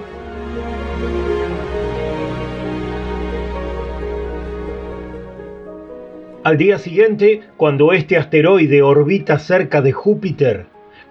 Al 6.42 6.58
día 6.58 6.76
siguiente, 6.76 7.40
cuando 7.56 7.94
este 7.94 8.18
asteroide 8.18 8.82
orbita 8.82 9.38
cerca 9.38 9.80
de 9.80 9.92
Júpiter, 9.92 10.73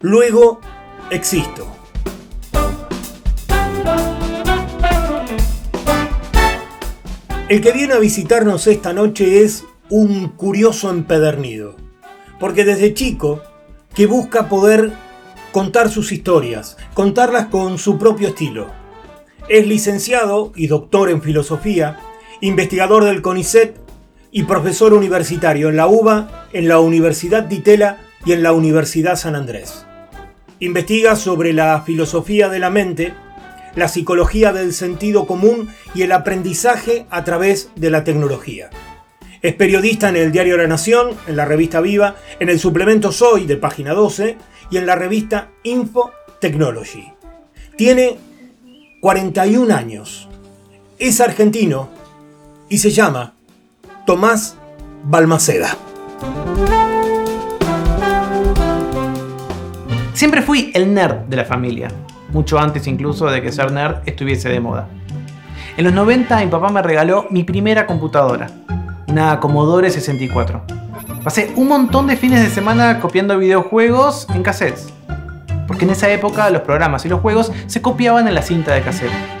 Luego 0.00 0.60
existo. 1.10 1.66
El 7.48 7.60
que 7.60 7.72
viene 7.72 7.94
a 7.94 7.98
visitarnos 7.98 8.66
esta 8.66 8.92
noche 8.92 9.42
es 9.42 9.64
un 9.90 10.28
curioso 10.28 10.90
empedernido, 10.90 11.76
porque 12.40 12.64
desde 12.64 12.94
chico 12.94 13.42
que 13.94 14.06
busca 14.06 14.48
poder 14.48 14.92
contar 15.52 15.90
sus 15.90 16.12
historias, 16.12 16.76
contarlas 16.94 17.46
con 17.46 17.78
su 17.78 17.98
propio 17.98 18.28
estilo. 18.28 18.68
Es 19.48 19.66
licenciado 19.66 20.52
y 20.54 20.68
doctor 20.68 21.10
en 21.10 21.22
filosofía, 21.22 21.98
investigador 22.40 23.04
del 23.04 23.22
CONICET 23.22 23.78
y 24.30 24.44
profesor 24.44 24.92
universitario 24.92 25.68
en 25.70 25.76
la 25.76 25.86
UBA, 25.86 26.48
en 26.52 26.68
la 26.68 26.80
Universidad 26.80 27.42
de 27.42 27.56
Itela 27.56 28.07
y 28.24 28.32
en 28.32 28.42
la 28.42 28.52
Universidad 28.52 29.16
San 29.16 29.34
Andrés. 29.34 29.84
Investiga 30.60 31.16
sobre 31.16 31.52
la 31.52 31.82
filosofía 31.82 32.48
de 32.48 32.58
la 32.58 32.70
mente, 32.70 33.14
la 33.76 33.88
psicología 33.88 34.52
del 34.52 34.72
sentido 34.72 35.26
común 35.26 35.68
y 35.94 36.02
el 36.02 36.12
aprendizaje 36.12 37.06
a 37.10 37.24
través 37.24 37.70
de 37.76 37.90
la 37.90 38.04
tecnología. 38.04 38.70
Es 39.40 39.54
periodista 39.54 40.08
en 40.08 40.16
el 40.16 40.32
diario 40.32 40.56
La 40.56 40.66
Nación, 40.66 41.10
en 41.28 41.36
la 41.36 41.44
revista 41.44 41.80
Viva, 41.80 42.16
en 42.40 42.48
el 42.48 42.58
suplemento 42.58 43.12
Soy 43.12 43.46
de 43.46 43.56
página 43.56 43.94
12 43.94 44.36
y 44.70 44.76
en 44.76 44.86
la 44.86 44.96
revista 44.96 45.50
Info 45.62 46.10
Technology. 46.40 47.12
Tiene 47.76 48.16
41 49.00 49.72
años. 49.72 50.28
Es 50.98 51.20
argentino 51.20 51.88
y 52.68 52.78
se 52.78 52.90
llama 52.90 53.34
Tomás 54.04 54.56
Balmaceda. 55.04 55.76
Siempre 60.18 60.42
fui 60.42 60.72
el 60.74 60.92
nerd 60.92 61.28
de 61.28 61.36
la 61.36 61.44
familia, 61.44 61.92
mucho 62.30 62.58
antes 62.58 62.88
incluso 62.88 63.26
de 63.26 63.40
que 63.40 63.52
ser 63.52 63.70
nerd 63.70 63.98
estuviese 64.04 64.48
de 64.48 64.58
moda. 64.58 64.88
En 65.76 65.84
los 65.84 65.92
90 65.92 66.40
mi 66.40 66.48
papá 66.48 66.70
me 66.70 66.82
regaló 66.82 67.28
mi 67.30 67.44
primera 67.44 67.86
computadora, 67.86 68.48
una 69.06 69.38
Commodore 69.38 69.90
64. 69.90 70.60
Pasé 71.22 71.52
un 71.54 71.68
montón 71.68 72.08
de 72.08 72.16
fines 72.16 72.42
de 72.42 72.50
semana 72.50 72.98
copiando 72.98 73.38
videojuegos 73.38 74.26
en 74.34 74.42
cassettes, 74.42 74.92
porque 75.68 75.84
en 75.84 75.92
esa 75.92 76.10
época 76.10 76.50
los 76.50 76.62
programas 76.62 77.04
y 77.04 77.08
los 77.08 77.20
juegos 77.20 77.52
se 77.68 77.80
copiaban 77.80 78.26
en 78.26 78.34
la 78.34 78.42
cinta 78.42 78.74
de 78.74 78.82
cassette. 78.82 79.37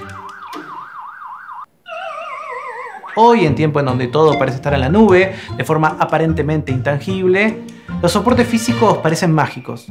Hoy, 3.20 3.46
en 3.46 3.56
tiempo 3.56 3.80
en 3.80 3.86
donde 3.86 4.06
todo 4.06 4.38
parece 4.38 4.58
estar 4.58 4.72
en 4.74 4.80
la 4.80 4.88
nube, 4.88 5.34
de 5.56 5.64
forma 5.64 5.96
aparentemente 5.98 6.70
intangible, 6.70 7.64
los 8.00 8.12
soportes 8.12 8.46
físicos 8.46 8.98
parecen 8.98 9.32
mágicos. 9.32 9.88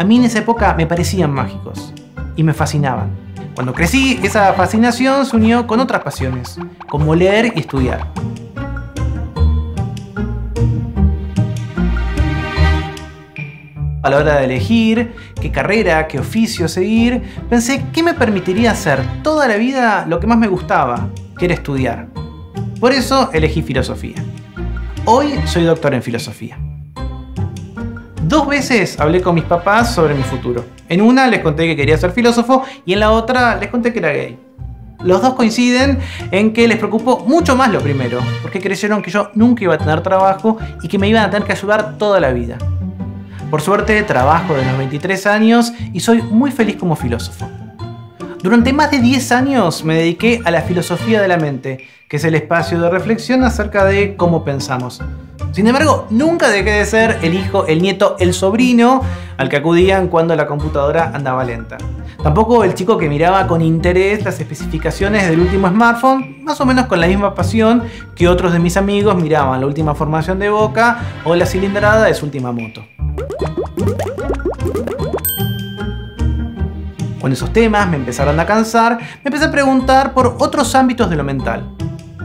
A 0.00 0.02
mí 0.02 0.16
en 0.16 0.24
esa 0.24 0.40
época 0.40 0.74
me 0.74 0.84
parecían 0.84 1.30
mágicos 1.32 1.94
y 2.34 2.42
me 2.42 2.52
fascinaban. 2.52 3.10
Cuando 3.54 3.72
crecí, 3.72 4.18
esa 4.20 4.52
fascinación 4.54 5.24
se 5.26 5.36
unió 5.36 5.68
con 5.68 5.78
otras 5.78 6.02
pasiones, 6.02 6.58
como 6.88 7.14
leer 7.14 7.52
y 7.54 7.60
estudiar. 7.60 8.08
A 14.02 14.10
la 14.10 14.16
hora 14.16 14.38
de 14.38 14.44
elegir 14.44 15.14
qué 15.40 15.52
carrera, 15.52 16.08
qué 16.08 16.18
oficio 16.18 16.66
seguir, 16.66 17.22
pensé 17.48 17.86
qué 17.92 18.02
me 18.02 18.14
permitiría 18.14 18.72
hacer 18.72 19.04
toda 19.22 19.46
la 19.46 19.54
vida 19.54 20.04
lo 20.08 20.18
que 20.18 20.26
más 20.26 20.38
me 20.38 20.48
gustaba, 20.48 21.10
que 21.38 21.44
era 21.44 21.54
estudiar. 21.54 22.25
Por 22.80 22.92
eso 22.92 23.30
elegí 23.32 23.62
filosofía. 23.62 24.16
Hoy 25.06 25.34
soy 25.46 25.64
doctor 25.64 25.94
en 25.94 26.02
filosofía. 26.02 26.58
Dos 28.24 28.46
veces 28.46 29.00
hablé 29.00 29.22
con 29.22 29.34
mis 29.34 29.44
papás 29.44 29.94
sobre 29.94 30.14
mi 30.14 30.22
futuro. 30.22 30.62
En 30.90 31.00
una 31.00 31.26
les 31.26 31.40
conté 31.40 31.66
que 31.66 31.74
quería 31.74 31.96
ser 31.96 32.10
filósofo 32.10 32.64
y 32.84 32.92
en 32.92 33.00
la 33.00 33.12
otra 33.12 33.56
les 33.56 33.70
conté 33.70 33.94
que 33.94 34.00
era 34.00 34.12
gay. 34.12 34.38
Los 35.02 35.22
dos 35.22 35.34
coinciden 35.34 36.00
en 36.30 36.52
que 36.52 36.68
les 36.68 36.76
preocupó 36.76 37.24
mucho 37.26 37.56
más 37.56 37.70
lo 37.70 37.80
primero, 37.80 38.20
porque 38.42 38.60
creyeron 38.60 39.00
que 39.00 39.10
yo 39.10 39.30
nunca 39.34 39.64
iba 39.64 39.74
a 39.74 39.78
tener 39.78 40.02
trabajo 40.02 40.58
y 40.82 40.88
que 40.88 40.98
me 40.98 41.08
iban 41.08 41.24
a 41.24 41.30
tener 41.30 41.46
que 41.46 41.52
ayudar 41.52 41.96
toda 41.96 42.20
la 42.20 42.32
vida. 42.32 42.58
Por 43.50 43.62
suerte 43.62 44.02
trabajo 44.02 44.52
de 44.52 44.66
los 44.66 44.76
23 44.76 45.26
años 45.26 45.72
y 45.94 46.00
soy 46.00 46.20
muy 46.20 46.50
feliz 46.50 46.76
como 46.76 46.94
filósofo. 46.94 47.48
Durante 48.46 48.72
más 48.72 48.92
de 48.92 49.00
10 49.00 49.32
años 49.32 49.82
me 49.82 49.96
dediqué 49.96 50.40
a 50.44 50.52
la 50.52 50.62
filosofía 50.62 51.20
de 51.20 51.26
la 51.26 51.36
mente, 51.36 51.84
que 52.06 52.18
es 52.18 52.24
el 52.24 52.36
espacio 52.36 52.80
de 52.80 52.88
reflexión 52.88 53.42
acerca 53.42 53.84
de 53.84 54.14
cómo 54.14 54.44
pensamos. 54.44 55.02
Sin 55.50 55.66
embargo, 55.66 56.06
nunca 56.10 56.48
dejé 56.48 56.70
de 56.70 56.86
ser 56.86 57.18
el 57.22 57.34
hijo, 57.34 57.66
el 57.66 57.82
nieto, 57.82 58.14
el 58.20 58.32
sobrino 58.34 59.02
al 59.36 59.48
que 59.48 59.56
acudían 59.56 60.06
cuando 60.06 60.36
la 60.36 60.46
computadora 60.46 61.10
andaba 61.12 61.42
lenta. 61.42 61.76
Tampoco 62.22 62.62
el 62.62 62.74
chico 62.74 62.96
que 62.96 63.08
miraba 63.08 63.48
con 63.48 63.62
interés 63.62 64.24
las 64.24 64.38
especificaciones 64.38 65.28
del 65.28 65.40
último 65.40 65.68
smartphone, 65.68 66.44
más 66.44 66.60
o 66.60 66.66
menos 66.66 66.86
con 66.86 67.00
la 67.00 67.08
misma 67.08 67.34
pasión 67.34 67.82
que 68.14 68.28
otros 68.28 68.52
de 68.52 68.60
mis 68.60 68.76
amigos 68.76 69.16
miraban 69.16 69.60
la 69.60 69.66
última 69.66 69.96
formación 69.96 70.38
de 70.38 70.50
boca 70.50 71.00
o 71.24 71.34
la 71.34 71.46
cilindrada 71.46 72.04
de 72.04 72.14
su 72.14 72.26
última 72.26 72.52
moto. 72.52 72.84
Cuando 77.26 77.34
esos 77.34 77.52
temas 77.52 77.88
me 77.88 77.96
empezaron 77.96 78.38
a 78.38 78.46
cansar, 78.46 78.98
me 78.98 79.30
empecé 79.30 79.46
a 79.46 79.50
preguntar 79.50 80.14
por 80.14 80.36
otros 80.38 80.76
ámbitos 80.76 81.10
de 81.10 81.16
lo 81.16 81.24
mental. 81.24 81.74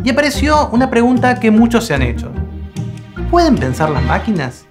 Y 0.03 0.11
apareció 0.11 0.69
una 0.69 0.91
pregunta 0.91 1.39
que 1.39 1.49
muchos 1.49 1.87
se 1.87 1.95
han 1.95 2.03
hecho. 2.03 2.31
¿Pueden 3.31 3.55
pensar 3.55 3.89
las 3.89 4.03
máquinas? 4.03 4.67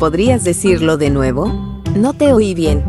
¿Podrías 0.00 0.42
decirlo 0.42 0.96
de 0.96 1.10
nuevo? 1.10 1.80
No 1.94 2.12
te 2.12 2.32
oí 2.32 2.54
bien. 2.54 2.82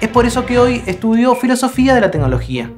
Es 0.00 0.08
por 0.08 0.24
eso 0.24 0.46
que 0.46 0.60
hoy 0.60 0.84
estudio 0.86 1.34
filosofía 1.34 1.96
de 1.96 2.00
la 2.00 2.12
tecnología. 2.12 2.70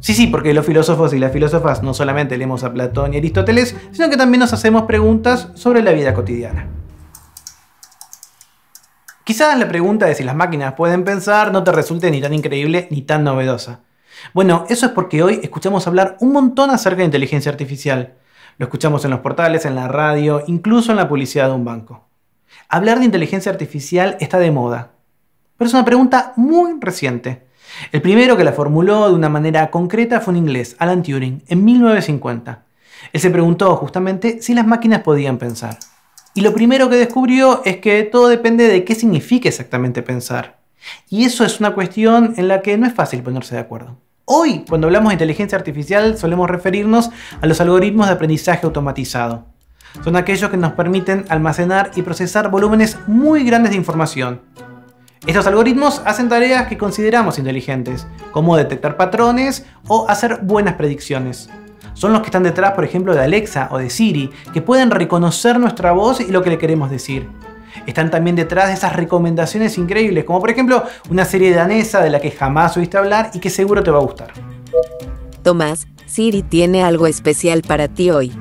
Sí, 0.00 0.12
sí, 0.12 0.26
porque 0.26 0.54
los 0.54 0.66
filósofos 0.66 1.14
y 1.14 1.20
las 1.20 1.30
filósofas 1.30 1.84
no 1.84 1.94
solamente 1.94 2.36
leemos 2.36 2.64
a 2.64 2.72
Platón 2.72 3.14
y 3.14 3.18
Aristóteles, 3.18 3.76
sino 3.92 4.10
que 4.10 4.16
también 4.16 4.40
nos 4.40 4.52
hacemos 4.52 4.86
preguntas 4.86 5.50
sobre 5.54 5.84
la 5.84 5.92
vida 5.92 6.14
cotidiana. 6.14 6.66
Quizás 9.24 9.58
la 9.58 9.66
pregunta 9.66 10.04
de 10.04 10.14
si 10.14 10.22
las 10.22 10.36
máquinas 10.36 10.74
pueden 10.74 11.02
pensar 11.02 11.50
no 11.50 11.64
te 11.64 11.72
resulte 11.72 12.10
ni 12.10 12.20
tan 12.20 12.34
increíble 12.34 12.88
ni 12.90 13.00
tan 13.00 13.24
novedosa. 13.24 13.80
Bueno, 14.34 14.66
eso 14.68 14.84
es 14.84 14.92
porque 14.92 15.22
hoy 15.22 15.40
escuchamos 15.42 15.86
hablar 15.86 16.18
un 16.20 16.32
montón 16.32 16.68
acerca 16.68 16.98
de 16.98 17.06
inteligencia 17.06 17.50
artificial. 17.50 18.16
Lo 18.58 18.64
escuchamos 18.64 19.02
en 19.06 19.10
los 19.10 19.20
portales, 19.20 19.64
en 19.64 19.76
la 19.76 19.88
radio, 19.88 20.42
incluso 20.46 20.90
en 20.90 20.98
la 20.98 21.08
publicidad 21.08 21.48
de 21.48 21.54
un 21.54 21.64
banco. 21.64 22.06
Hablar 22.68 22.98
de 22.98 23.06
inteligencia 23.06 23.50
artificial 23.50 24.18
está 24.20 24.38
de 24.38 24.50
moda, 24.50 24.90
pero 25.56 25.68
es 25.68 25.74
una 25.74 25.86
pregunta 25.86 26.34
muy 26.36 26.78
reciente. 26.78 27.46
El 27.92 28.02
primero 28.02 28.36
que 28.36 28.44
la 28.44 28.52
formuló 28.52 29.08
de 29.08 29.14
una 29.14 29.30
manera 29.30 29.70
concreta 29.70 30.20
fue 30.20 30.32
un 30.32 30.38
inglés, 30.38 30.76
Alan 30.78 31.02
Turing, 31.02 31.42
en 31.48 31.64
1950. 31.64 32.62
Él 33.10 33.20
se 33.22 33.30
preguntó 33.30 33.74
justamente 33.76 34.42
si 34.42 34.52
las 34.52 34.66
máquinas 34.66 35.00
podían 35.00 35.38
pensar. 35.38 35.78
Y 36.36 36.40
lo 36.40 36.52
primero 36.52 36.90
que 36.90 36.96
descubrió 36.96 37.62
es 37.64 37.76
que 37.76 38.02
todo 38.02 38.26
depende 38.26 38.66
de 38.66 38.84
qué 38.84 38.96
significa 38.96 39.48
exactamente 39.48 40.02
pensar. 40.02 40.58
Y 41.08 41.24
eso 41.24 41.44
es 41.44 41.60
una 41.60 41.74
cuestión 41.74 42.34
en 42.36 42.48
la 42.48 42.60
que 42.60 42.76
no 42.76 42.88
es 42.88 42.92
fácil 42.92 43.22
ponerse 43.22 43.54
de 43.54 43.60
acuerdo. 43.60 44.00
Hoy, 44.24 44.64
cuando 44.68 44.88
hablamos 44.88 45.10
de 45.10 45.14
inteligencia 45.14 45.56
artificial, 45.56 46.18
solemos 46.18 46.50
referirnos 46.50 47.10
a 47.40 47.46
los 47.46 47.60
algoritmos 47.60 48.08
de 48.08 48.14
aprendizaje 48.14 48.66
automatizado. 48.66 49.46
Son 50.02 50.16
aquellos 50.16 50.50
que 50.50 50.56
nos 50.56 50.72
permiten 50.72 51.24
almacenar 51.28 51.92
y 51.94 52.02
procesar 52.02 52.50
volúmenes 52.50 52.98
muy 53.06 53.44
grandes 53.44 53.70
de 53.70 53.76
información. 53.76 54.40
Estos 55.28 55.46
algoritmos 55.46 56.02
hacen 56.04 56.28
tareas 56.28 56.66
que 56.66 56.76
consideramos 56.76 57.38
inteligentes, 57.38 58.08
como 58.32 58.56
detectar 58.56 58.96
patrones 58.96 59.66
o 59.86 60.08
hacer 60.08 60.40
buenas 60.42 60.74
predicciones 60.74 61.48
son 61.94 62.12
los 62.12 62.20
que 62.20 62.26
están 62.26 62.42
detrás, 62.42 62.72
por 62.72 62.84
ejemplo, 62.84 63.14
de 63.14 63.22
Alexa 63.22 63.68
o 63.70 63.78
de 63.78 63.88
Siri, 63.88 64.30
que 64.52 64.60
pueden 64.60 64.90
reconocer 64.90 65.58
nuestra 65.58 65.92
voz 65.92 66.20
y 66.20 66.30
lo 66.30 66.42
que 66.42 66.50
le 66.50 66.58
queremos 66.58 66.90
decir. 66.90 67.28
Están 67.86 68.10
también 68.10 68.36
detrás 68.36 68.68
de 68.68 68.74
esas 68.74 68.94
recomendaciones 68.94 69.78
increíbles, 69.78 70.24
como 70.24 70.40
por 70.40 70.50
ejemplo 70.50 70.84
una 71.10 71.24
serie 71.24 71.54
danesa 71.54 72.02
de 72.02 72.10
la 72.10 72.20
que 72.20 72.30
jamás 72.30 72.76
oíste 72.76 72.98
hablar 72.98 73.30
y 73.32 73.40
que 73.40 73.50
seguro 73.50 73.82
te 73.82 73.90
va 73.90 73.98
a 73.98 74.02
gustar. 74.02 74.32
Tomás, 75.42 75.86
Siri 76.06 76.42
tiene 76.42 76.84
algo 76.84 77.06
especial 77.06 77.62
para 77.62 77.88
ti 77.88 78.10
hoy. 78.10 78.32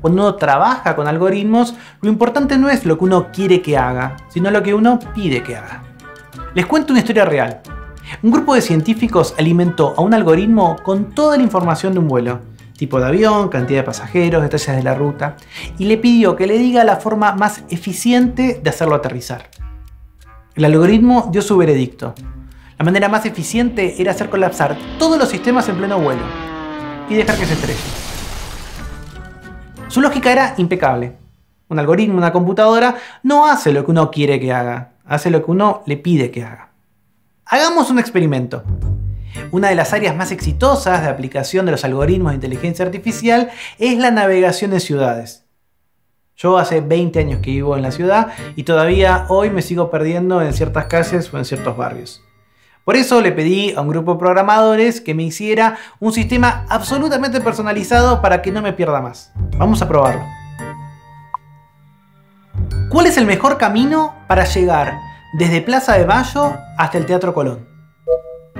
Cuando 0.00 0.22
uno 0.22 0.34
trabaja 0.34 0.96
con 0.96 1.06
algoritmos, 1.06 1.74
lo 2.00 2.10
importante 2.10 2.58
no 2.58 2.68
es 2.68 2.84
lo 2.84 2.98
que 2.98 3.04
uno 3.04 3.30
quiere 3.32 3.62
que 3.62 3.78
haga, 3.78 4.16
sino 4.28 4.50
lo 4.50 4.62
que 4.62 4.74
uno 4.74 4.98
pide 5.14 5.42
que 5.42 5.56
haga. 5.56 5.84
Les 6.54 6.66
cuento 6.66 6.92
una 6.92 7.00
historia 7.00 7.24
real. 7.24 7.60
Un 8.22 8.30
grupo 8.30 8.54
de 8.54 8.60
científicos 8.60 9.34
alimentó 9.38 9.94
a 9.96 10.02
un 10.02 10.12
algoritmo 10.12 10.76
con 10.82 11.14
toda 11.14 11.36
la 11.36 11.42
información 11.42 11.92
de 11.92 12.00
un 12.00 12.08
vuelo 12.08 12.51
tipo 12.76 12.98
de 12.98 13.06
avión, 13.06 13.48
cantidad 13.48 13.80
de 13.80 13.84
pasajeros, 13.84 14.42
detalles 14.42 14.76
de 14.76 14.82
la 14.82 14.94
ruta, 14.94 15.36
y 15.78 15.84
le 15.84 15.98
pidió 15.98 16.36
que 16.36 16.46
le 16.46 16.58
diga 16.58 16.84
la 16.84 16.96
forma 16.96 17.32
más 17.32 17.64
eficiente 17.70 18.60
de 18.62 18.70
hacerlo 18.70 18.94
aterrizar. 18.94 19.48
El 20.54 20.64
algoritmo 20.64 21.28
dio 21.32 21.42
su 21.42 21.56
veredicto. 21.56 22.14
La 22.78 22.84
manera 22.84 23.08
más 23.08 23.24
eficiente 23.24 24.00
era 24.00 24.10
hacer 24.10 24.28
colapsar 24.28 24.76
todos 24.98 25.18
los 25.18 25.28
sistemas 25.28 25.68
en 25.68 25.76
pleno 25.76 25.98
vuelo 25.98 26.22
y 27.08 27.14
dejar 27.14 27.36
que 27.38 27.46
se 27.46 27.54
estrelle. 27.54 27.80
Su 29.88 30.00
lógica 30.00 30.32
era 30.32 30.54
impecable. 30.56 31.16
Un 31.68 31.78
algoritmo, 31.78 32.18
una 32.18 32.32
computadora, 32.32 32.96
no 33.22 33.46
hace 33.46 33.72
lo 33.72 33.84
que 33.84 33.90
uno 33.90 34.10
quiere 34.10 34.40
que 34.40 34.52
haga, 34.52 34.92
hace 35.06 35.30
lo 35.30 35.44
que 35.44 35.50
uno 35.50 35.82
le 35.86 35.96
pide 35.96 36.30
que 36.30 36.44
haga. 36.44 36.70
Hagamos 37.46 37.90
un 37.90 37.98
experimento. 37.98 38.62
Una 39.52 39.68
de 39.68 39.74
las 39.74 39.92
áreas 39.92 40.16
más 40.16 40.32
exitosas 40.32 41.02
de 41.02 41.10
aplicación 41.10 41.66
de 41.66 41.72
los 41.72 41.84
algoritmos 41.84 42.32
de 42.32 42.36
inteligencia 42.36 42.86
artificial 42.86 43.50
es 43.78 43.98
la 43.98 44.10
navegación 44.10 44.72
en 44.72 44.80
ciudades. 44.80 45.44
Yo 46.36 46.56
hace 46.56 46.80
20 46.80 47.18
años 47.18 47.40
que 47.42 47.50
vivo 47.50 47.76
en 47.76 47.82
la 47.82 47.90
ciudad 47.90 48.28
y 48.56 48.62
todavía 48.62 49.26
hoy 49.28 49.50
me 49.50 49.60
sigo 49.60 49.90
perdiendo 49.90 50.40
en 50.40 50.54
ciertas 50.54 50.86
calles 50.86 51.32
o 51.32 51.36
en 51.36 51.44
ciertos 51.44 51.76
barrios. 51.76 52.22
Por 52.86 52.96
eso 52.96 53.20
le 53.20 53.30
pedí 53.30 53.74
a 53.74 53.82
un 53.82 53.90
grupo 53.90 54.14
de 54.14 54.20
programadores 54.20 55.02
que 55.02 55.12
me 55.12 55.24
hiciera 55.24 55.76
un 56.00 56.14
sistema 56.14 56.64
absolutamente 56.70 57.42
personalizado 57.42 58.22
para 58.22 58.40
que 58.40 58.52
no 58.52 58.62
me 58.62 58.72
pierda 58.72 59.02
más. 59.02 59.32
Vamos 59.58 59.82
a 59.82 59.88
probarlo. 59.88 60.24
¿Cuál 62.88 63.04
es 63.04 63.18
el 63.18 63.26
mejor 63.26 63.58
camino 63.58 64.14
para 64.28 64.46
llegar 64.46 64.94
desde 65.34 65.60
Plaza 65.60 65.98
de 65.98 66.06
Mayo 66.06 66.56
hasta 66.78 66.96
el 66.96 67.04
Teatro 67.04 67.34
Colón? 67.34 67.71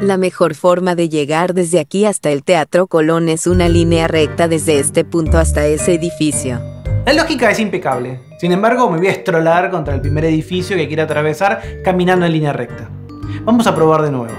La 0.02 0.16
mejor 0.16 0.56
forma 0.56 0.96
de 0.96 1.08
llegar 1.08 1.54
desde 1.54 1.78
aquí 1.78 2.06
hasta 2.06 2.30
el 2.30 2.42
Teatro 2.42 2.88
Colón 2.88 3.28
es 3.28 3.46
una 3.46 3.68
línea 3.68 4.08
recta 4.08 4.48
desde 4.48 4.80
este 4.80 5.04
punto 5.04 5.38
hasta 5.38 5.64
ese 5.64 5.94
edificio. 5.94 6.60
La 7.06 7.12
lógica 7.12 7.48
es 7.52 7.60
impecable. 7.60 8.18
Sin 8.40 8.50
embargo, 8.50 8.90
me 8.90 8.98
voy 8.98 9.06
a 9.06 9.12
estrolar 9.12 9.70
contra 9.70 9.94
el 9.94 10.00
primer 10.00 10.24
edificio 10.24 10.76
que 10.76 10.88
quiero 10.88 11.04
atravesar 11.04 11.62
caminando 11.84 12.26
en 12.26 12.32
línea 12.32 12.52
recta. 12.52 12.90
Vamos 13.44 13.68
a 13.68 13.76
probar 13.76 14.02
de 14.02 14.10
nuevo. 14.10 14.34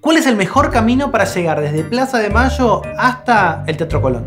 ¿Cuál 0.00 0.16
es 0.16 0.26
el 0.26 0.36
mejor 0.36 0.70
camino 0.70 1.10
para 1.10 1.26
llegar 1.26 1.60
desde 1.60 1.84
Plaza 1.84 2.18
de 2.18 2.30
Mayo 2.30 2.80
hasta 2.96 3.64
el 3.66 3.76
Teatro 3.76 4.00
Colón? 4.00 4.24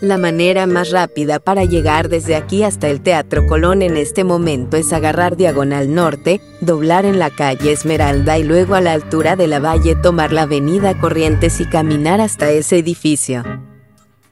La 0.00 0.16
manera 0.16 0.66
más 0.66 0.92
rápida 0.92 1.40
para 1.40 1.64
llegar 1.64 2.08
desde 2.08 2.34
aquí 2.34 2.62
hasta 2.62 2.88
el 2.88 3.02
Teatro 3.02 3.46
Colón 3.46 3.82
en 3.82 3.98
este 3.98 4.24
momento 4.24 4.78
es 4.78 4.94
agarrar 4.94 5.36
diagonal 5.36 5.94
norte, 5.94 6.40
doblar 6.62 7.04
en 7.04 7.18
la 7.18 7.28
calle 7.28 7.72
Esmeralda 7.72 8.38
y 8.38 8.44
luego 8.44 8.76
a 8.76 8.80
la 8.80 8.92
altura 8.92 9.36
de 9.36 9.46
la 9.46 9.60
valle 9.60 9.96
tomar 9.96 10.32
la 10.32 10.42
avenida 10.42 10.98
Corrientes 10.98 11.60
y 11.60 11.66
caminar 11.66 12.22
hasta 12.22 12.48
ese 12.48 12.78
edificio. 12.78 13.44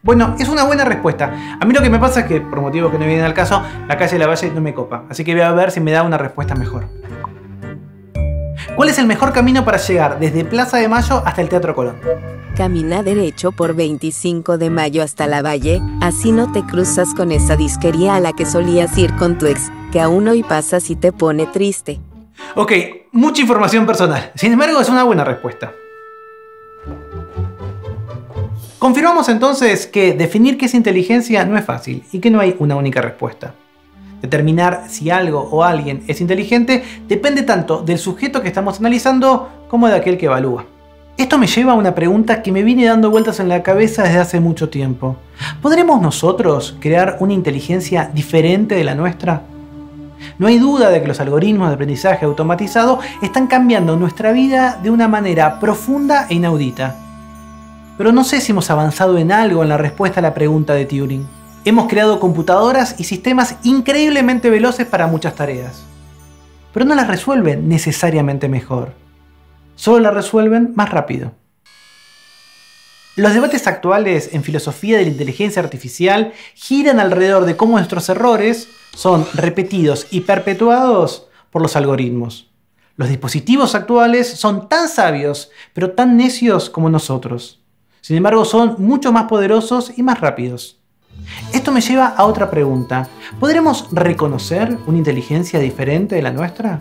Bueno, 0.03 0.37
es 0.39 0.49
una 0.49 0.65
buena 0.65 0.87
respuesta. 0.87 1.59
A 1.61 1.67
mí 1.67 1.75
lo 1.75 1.83
que 1.83 1.91
me 1.91 1.99
pasa 1.99 2.21
es 2.21 2.27
que, 2.27 2.41
por 2.41 2.63
motivos 2.63 2.91
que 2.91 2.99
no 2.99 3.05
vienen 3.05 3.27
al 3.27 3.35
caso, 3.35 3.63
la 3.87 3.99
calle 3.99 4.13
de 4.13 4.21
la 4.21 4.27
Valle 4.27 4.51
no 4.55 4.63
me 4.63 4.73
copa. 4.73 5.05
Así 5.11 5.23
que 5.23 5.35
voy 5.35 5.43
a 5.43 5.53
ver 5.53 5.71
si 5.71 5.81
me 5.81 5.91
da 5.91 6.03
una 6.03 6.17
respuesta 6.17 6.55
mejor. 6.55 6.89
¿Cuál 8.79 8.91
es 8.91 8.99
el 9.01 9.09
mejor 9.09 9.33
camino 9.33 9.65
para 9.65 9.79
llegar 9.79 10.21
desde 10.21 10.45
Plaza 10.45 10.77
de 10.77 10.87
Mayo 10.87 11.21
hasta 11.27 11.43
el 11.43 11.49
Teatro 11.49 11.75
Colón? 11.75 11.97
Camina 12.57 13.03
derecho 13.03 13.51
por 13.51 13.75
25 13.75 14.57
de 14.57 14.71
mayo 14.71 15.03
hasta 15.03 15.27
la 15.27 15.43
valle, 15.43 15.83
así 16.01 16.31
no 16.31 16.53
te 16.53 16.63
cruzas 16.63 17.13
con 17.13 17.33
esa 17.33 17.57
disquería 17.57 18.15
a 18.15 18.21
la 18.21 18.35
que 18.35 18.47
solías 18.47 18.97
ir 18.97 19.13
con 19.17 19.37
tu 19.37 19.47
ex, 19.47 19.73
que 19.91 20.01
aún 20.01 20.29
hoy 20.29 20.45
pasas 20.45 20.91
y 20.91 20.95
te 20.95 21.11
pone 21.11 21.47
triste. 21.47 21.99
Ok, 22.55 22.73
mucha 23.11 23.43
información 23.43 23.85
personal. 23.85 24.31
Sin 24.37 24.53
embargo, 24.53 24.81
es 24.81 24.89
una 24.89 25.03
buena 25.03 25.25
respuesta. 25.25 25.73
Confirmamos 28.79 29.29
entonces 29.29 29.89
que 29.89 30.13
definir 30.13 30.57
qué 30.57 30.67
es 30.67 30.75
inteligencia 30.75 31.45
no 31.45 31.59
es 31.59 31.65
fácil 31.65 32.05
y 32.13 32.21
que 32.21 32.31
no 32.31 32.39
hay 32.39 32.55
una 32.61 32.77
única 32.77 33.03
respuesta. 33.03 33.55
Determinar 34.23 34.85
si 34.89 35.11
algo 35.11 35.49
o 35.51 35.63
alguien 35.63 36.03
es 36.09 36.21
inteligente 36.21 36.83
depende 37.07 37.43
tanto 37.43 37.83
del 37.83 37.99
sujeto 37.99 38.43
que 38.43 38.49
estamos 38.49 38.81
analizando 38.81 39.49
como 39.69 39.89
de 39.89 39.97
aquel 39.97 40.19
que 40.19 40.27
evalúa. 40.27 40.67
Esto 41.17 41.37
me 41.37 41.49
lleva 41.49 41.73
a 41.73 41.77
una 41.77 41.97
pregunta 41.97 42.43
que 42.43 42.53
me 42.53 42.63
viene 42.63 42.87
dando 42.87 43.11
vueltas 43.11 43.41
en 43.41 43.49
la 43.49 43.63
cabeza 43.63 44.05
desde 44.05 44.21
hace 44.21 44.41
mucho 44.41 44.69
tiempo. 44.69 45.17
¿Podremos 45.61 46.01
nosotros 46.01 46.77
crear 46.79 47.17
una 47.19 47.33
inteligencia 47.33 48.11
diferente 48.15 48.77
de 48.77 48.85
la 48.85 48.95
nuestra? 48.95 49.43
No 50.39 50.47
hay 50.47 50.59
duda 50.59 50.91
de 50.91 51.01
que 51.01 51.09
los 51.09 51.21
algoritmos 51.21 51.69
de 51.69 51.75
aprendizaje 51.75 52.25
automatizado 52.25 53.01
están 53.23 53.49
cambiando 53.49 53.97
nuestra 53.97 54.33
vida 54.33 54.79
de 54.83 54.91
una 54.91 55.09
manera 55.09 55.59
profunda 55.59 56.27
e 56.29 56.35
inaudita. 56.35 56.95
Pero 57.97 58.13
no 58.13 58.23
sé 58.23 58.41
si 58.41 58.53
hemos 58.53 58.71
avanzado 58.71 59.19
en 59.19 59.33
algo 59.33 59.65
en 59.65 59.71
la 59.71 59.77
respuesta 59.77 60.21
a 60.21 60.23
la 60.23 60.35
pregunta 60.35 60.75
de 60.75 60.87
Turing. 60.87 61.38
Hemos 61.65 61.89
creado 61.89 62.21
computadoras 62.21 62.95
y 62.99 63.05
sistemas 63.05 63.57
increíblemente 63.63 64.49
veloces 64.49 64.87
para 64.87 65.07
muchas 65.07 65.35
tareas, 65.35 65.83
pero 66.73 66.85
no 66.85 66.95
las 66.95 67.09
resuelven 67.09 67.69
necesariamente 67.69 68.49
mejor. 68.49 68.93
Solo 69.75 70.01
las 70.01 70.15
resuelven 70.15 70.73
más 70.77 70.91
rápido. 70.91 71.33
Los 73.17 73.35
debates 73.35 73.67
actuales 73.67 74.31
en 74.33 74.45
filosofía 74.45 74.97
de 74.97 75.03
la 75.03 75.11
inteligencia 75.11 75.61
artificial 75.61 76.33
giran 76.55 77.01
alrededor 77.01 77.47
de 77.47 77.57
cómo 77.57 77.73
nuestros 77.73 78.09
errores 78.09 78.69
son 78.95 79.27
repetidos 79.35 80.07
y 80.11 80.21
perpetuados 80.21 81.27
por 81.51 81.61
los 81.61 81.75
algoritmos. 81.75 82.51
Los 82.97 83.09
dispositivos 83.09 83.75
actuales 83.75 84.29
son 84.29 84.69
tan 84.69 84.89
sabios, 84.89 85.51
pero 85.73 85.93
tan 85.93 86.17
necios 86.17 86.71
como 86.71 86.91
nosotros. 86.91 87.61
Sin 88.01 88.17
embargo, 88.17 88.45
son 88.45 88.77
mucho 88.79 89.13
más 89.13 89.25
poderosos 89.25 89.93
y 89.97 90.03
más 90.03 90.21
rápidos. 90.21 90.78
Esto 91.53 91.73
me 91.73 91.81
lleva 91.81 92.09
a 92.09 92.25
otra 92.25 92.51
pregunta. 92.51 93.09
¿Podremos 93.41 93.89
reconocer 93.93 94.79
una 94.87 94.99
inteligencia 94.99 95.59
diferente 95.59 96.15
de 96.15 96.23
la 96.23 96.31
nuestra? 96.31 96.81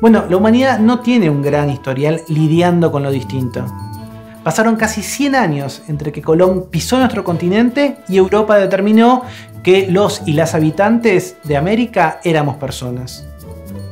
Bueno, 0.00 0.24
la 0.28 0.36
humanidad 0.36 0.78
no 0.78 1.00
tiene 1.00 1.30
un 1.30 1.42
gran 1.42 1.70
historial 1.70 2.22
lidiando 2.28 2.92
con 2.92 3.02
lo 3.02 3.10
distinto. 3.10 3.64
Pasaron 4.42 4.76
casi 4.76 5.02
100 5.02 5.34
años 5.34 5.82
entre 5.88 6.12
que 6.12 6.20
Colón 6.20 6.66
pisó 6.70 6.98
nuestro 6.98 7.24
continente 7.24 7.96
y 8.08 8.18
Europa 8.18 8.58
determinó 8.58 9.22
que 9.62 9.90
los 9.90 10.22
y 10.26 10.34
las 10.34 10.54
habitantes 10.54 11.36
de 11.44 11.56
América 11.56 12.20
éramos 12.24 12.56
personas. 12.56 13.26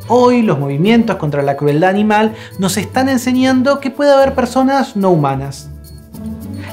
Hoy 0.09 0.43
los 0.43 0.59
movimientos 0.59 1.17
contra 1.17 1.43
la 1.43 1.57
crueldad 1.57 1.89
animal 1.89 2.35
nos 2.59 2.77
están 2.77 3.09
enseñando 3.09 3.81
que 3.81 3.91
puede 3.91 4.13
haber 4.13 4.35
personas 4.35 4.95
no 4.97 5.11
humanas. 5.11 5.71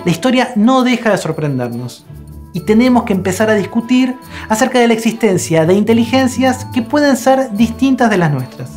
La 0.03 0.11
historia 0.11 0.49
no 0.55 0.83
deja 0.83 1.11
de 1.11 1.17
sorprendernos 1.17 2.05
y 2.53 2.61
tenemos 2.61 3.03
que 3.03 3.13
empezar 3.13 3.49
a 3.49 3.55
discutir 3.55 4.15
acerca 4.47 4.79
de 4.79 4.87
la 4.87 4.93
existencia 4.93 5.65
de 5.65 5.73
inteligencias 5.73 6.65
que 6.73 6.81
pueden 6.81 7.17
ser 7.17 7.51
distintas 7.53 8.09
de 8.09 8.17
las 8.17 8.31
nuestras. 8.31 8.69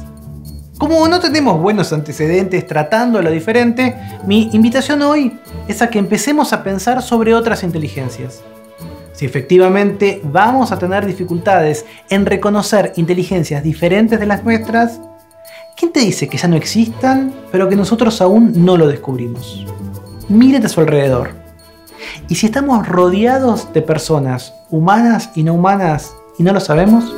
Como 0.79 1.07
no 1.07 1.21
tenemos 1.21 1.61
buenos 1.61 1.93
antecedentes 1.93 2.67
tratando 2.67 3.23
lo 3.23 3.31
diferente, 3.31 3.97
mi 4.27 4.51
invitación 4.53 5.01
hoy 5.03 5.39
es 5.69 5.81
a 5.81 5.89
que 5.89 5.99
empecemos 5.99 6.53
a 6.53 6.65
pensar 6.65 7.03
sobre 7.03 7.35
otras 7.35 7.63
inteligencias. 7.63 8.43
Si 9.13 9.25
efectivamente 9.25 10.21
vamos 10.25 10.73
a 10.73 10.79
tener 10.79 11.07
dificultades 11.07 11.87
en 12.11 12.27
reconocer 12.27 12.93
inteligencias 12.97 13.63
diferentes 13.63 14.19
de 14.19 14.27
las 14.27 14.43
nuestras, 14.43 15.01
¿quién 15.77 15.93
te 15.93 16.01
dice 16.01 16.29
que 16.29 16.39
ya 16.39 16.49
no 16.49 16.57
existan, 16.57 17.33
pero 17.53 17.69
que 17.69 17.77
nosotros 17.77 18.21
aún 18.21 18.53
no 18.65 18.77
lo 18.77 18.89
descubrimos? 18.89 19.65
Mírate 20.29 20.67
a 20.67 20.69
su 20.69 20.81
alrededor. 20.81 21.42
¿Y 22.29 22.35
si 22.35 22.47
estamos 22.47 22.87
rodeados 22.89 23.73
de 23.73 23.83
personas 23.83 24.55
humanas 24.71 25.31
y 25.35 25.43
no 25.43 25.55
humanas 25.55 26.15
y 26.39 26.43
no 26.43 26.53
lo 26.53 26.61
sabemos? 26.61 27.13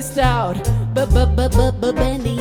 Spaced 0.00 0.18
out. 0.18 0.56
But 0.94 1.10
but 1.12 1.36
but 1.36 1.52
but 1.52 1.80
but 1.80 1.94
Bendy 1.94 2.38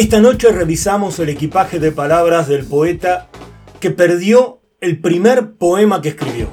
Esta 0.00 0.18
noche 0.18 0.50
revisamos 0.50 1.18
el 1.18 1.28
equipaje 1.28 1.78
de 1.78 1.92
palabras 1.92 2.48
del 2.48 2.64
poeta 2.64 3.28
que 3.80 3.90
perdió 3.90 4.62
el 4.80 4.98
primer 4.98 5.56
poema 5.56 6.00
que 6.00 6.08
escribió. 6.08 6.48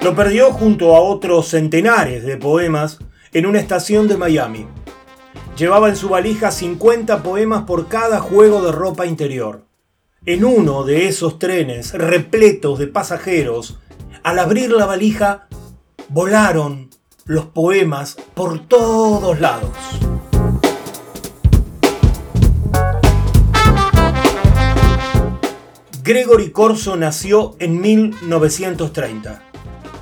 Lo 0.00 0.14
perdió 0.14 0.52
junto 0.52 0.94
a 0.94 1.00
otros 1.00 1.48
centenares 1.48 2.22
de 2.22 2.36
poemas 2.36 3.00
en 3.32 3.46
una 3.46 3.58
estación 3.58 4.06
de 4.06 4.16
Miami. 4.16 4.68
Llevaba 5.58 5.88
en 5.88 5.96
su 5.96 6.08
valija 6.08 6.52
50 6.52 7.24
poemas 7.24 7.64
por 7.64 7.88
cada 7.88 8.20
juego 8.20 8.64
de 8.64 8.70
ropa 8.70 9.06
interior. 9.06 9.64
En 10.24 10.44
uno 10.44 10.84
de 10.84 11.08
esos 11.08 11.40
trenes 11.40 11.94
repletos 11.94 12.78
de 12.78 12.86
pasajeros, 12.86 13.80
al 14.22 14.38
abrir 14.38 14.70
la 14.70 14.86
valija, 14.86 15.48
volaron 16.08 16.90
los 17.26 17.46
poemas 17.46 18.16
por 18.34 18.60
todos 18.68 19.40
lados. 19.40 19.70
Gregory 26.04 26.50
Corso 26.50 26.96
nació 26.96 27.56
en 27.58 27.80
1930. 27.80 29.42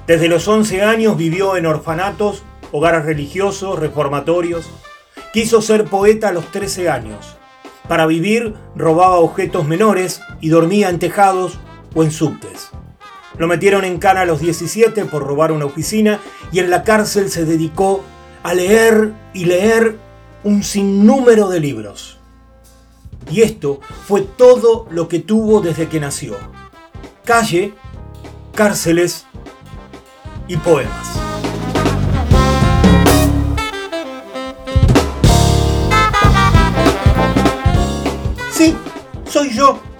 Desde 0.06 0.28
los 0.28 0.46
11 0.46 0.82
años 0.82 1.16
vivió 1.16 1.56
en 1.56 1.64
orfanatos, 1.64 2.42
hogares 2.72 3.06
religiosos, 3.06 3.78
reformatorios. 3.78 4.68
Quiso 5.32 5.62
ser 5.62 5.86
poeta 5.86 6.28
a 6.28 6.32
los 6.32 6.52
13 6.52 6.90
años. 6.90 7.36
Para 7.88 8.04
vivir 8.04 8.54
robaba 8.76 9.16
objetos 9.16 9.66
menores 9.66 10.20
y 10.42 10.50
dormía 10.50 10.90
en 10.90 10.98
tejados 10.98 11.58
o 11.94 12.04
en 12.04 12.10
subtes. 12.10 12.70
Lo 13.36 13.48
metieron 13.48 13.84
en 13.84 13.98
cana 13.98 14.20
a 14.20 14.26
los 14.26 14.40
17 14.40 15.04
por 15.06 15.26
robar 15.26 15.50
una 15.50 15.64
oficina 15.64 16.20
y 16.52 16.60
en 16.60 16.70
la 16.70 16.84
cárcel 16.84 17.30
se 17.30 17.44
dedicó 17.44 18.04
a 18.44 18.54
leer 18.54 19.12
y 19.32 19.46
leer 19.46 19.98
un 20.44 20.62
sinnúmero 20.62 21.48
de 21.48 21.58
libros. 21.58 22.18
Y 23.30 23.42
esto 23.42 23.80
fue 24.06 24.20
todo 24.20 24.86
lo 24.90 25.08
que 25.08 25.18
tuvo 25.18 25.60
desde 25.60 25.88
que 25.88 25.98
nació. 25.98 26.36
Calle, 27.24 27.74
cárceles 28.54 29.26
y 30.46 30.56
poemas. 30.58 31.18
Sí, 38.52 38.76
soy 39.26 39.50
yo. 39.50 39.93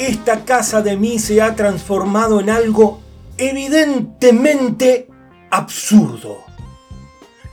Esta 0.00 0.46
casa 0.46 0.80
de 0.80 0.96
mí 0.96 1.18
se 1.18 1.42
ha 1.42 1.54
transformado 1.54 2.40
en 2.40 2.48
algo 2.48 3.02
evidentemente 3.36 5.10
absurdo. 5.50 6.38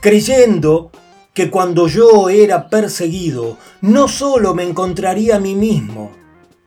Creyendo 0.00 0.90
que 1.34 1.50
cuando 1.50 1.88
yo 1.88 2.30
era 2.30 2.70
perseguido 2.70 3.58
no 3.82 4.08
solo 4.08 4.54
me 4.54 4.62
encontraría 4.62 5.36
a 5.36 5.40
mí 5.40 5.54
mismo, 5.54 6.10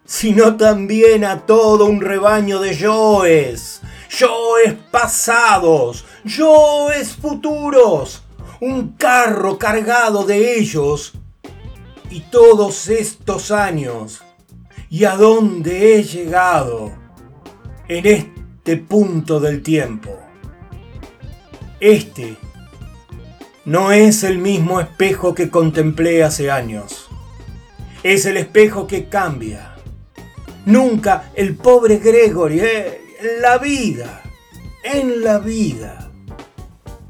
sino 0.06 0.56
también 0.56 1.26
a 1.26 1.48
todo 1.48 1.86
un 1.86 2.00
rebaño 2.00 2.60
de 2.60 2.76
yoes, 2.76 3.82
yoes 4.20 4.76
pasados, 4.92 6.06
yoes 6.24 7.16
futuros, 7.16 8.22
un 8.60 8.90
carro 8.90 9.58
cargado 9.58 10.26
de 10.26 10.60
ellos 10.60 11.14
y 12.12 12.20
todos 12.20 12.88
estos 12.88 13.50
años. 13.50 14.22
¿Y 14.94 15.06
a 15.06 15.16
dónde 15.16 15.96
he 15.96 16.04
llegado 16.04 16.92
en 17.88 18.06
este 18.06 18.76
punto 18.76 19.40
del 19.40 19.64
tiempo? 19.64 20.20
Este 21.80 22.36
no 23.64 23.94
es 23.94 24.26
el 24.26 24.38
mismo 24.38 24.82
espejo 24.82 25.34
que 25.34 25.50
contemplé 25.50 26.26
hace 26.26 26.52
años. 26.52 27.08
Es 28.04 28.26
el 28.26 28.36
espejo 28.36 28.86
que 28.86 29.06
cambia. 29.06 29.76
Nunca 30.66 31.32
el 31.36 31.56
pobre 31.56 32.00
Gregory, 32.00 32.60
eh, 32.60 33.02
en 33.22 33.42
la 33.42 33.60
vida, 33.60 34.22
en 34.84 35.24
la 35.24 35.40
vida. 35.40 36.12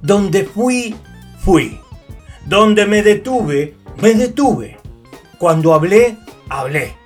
Donde 0.04 0.46
fui, 0.46 0.96
fui. 1.40 1.80
Donde 2.46 2.86
me 2.86 3.02
detuve, 3.02 3.74
me 4.00 4.14
detuve. 4.14 4.78
Cuando 5.40 5.74
hablé, 5.74 6.20
hablé. 6.48 7.01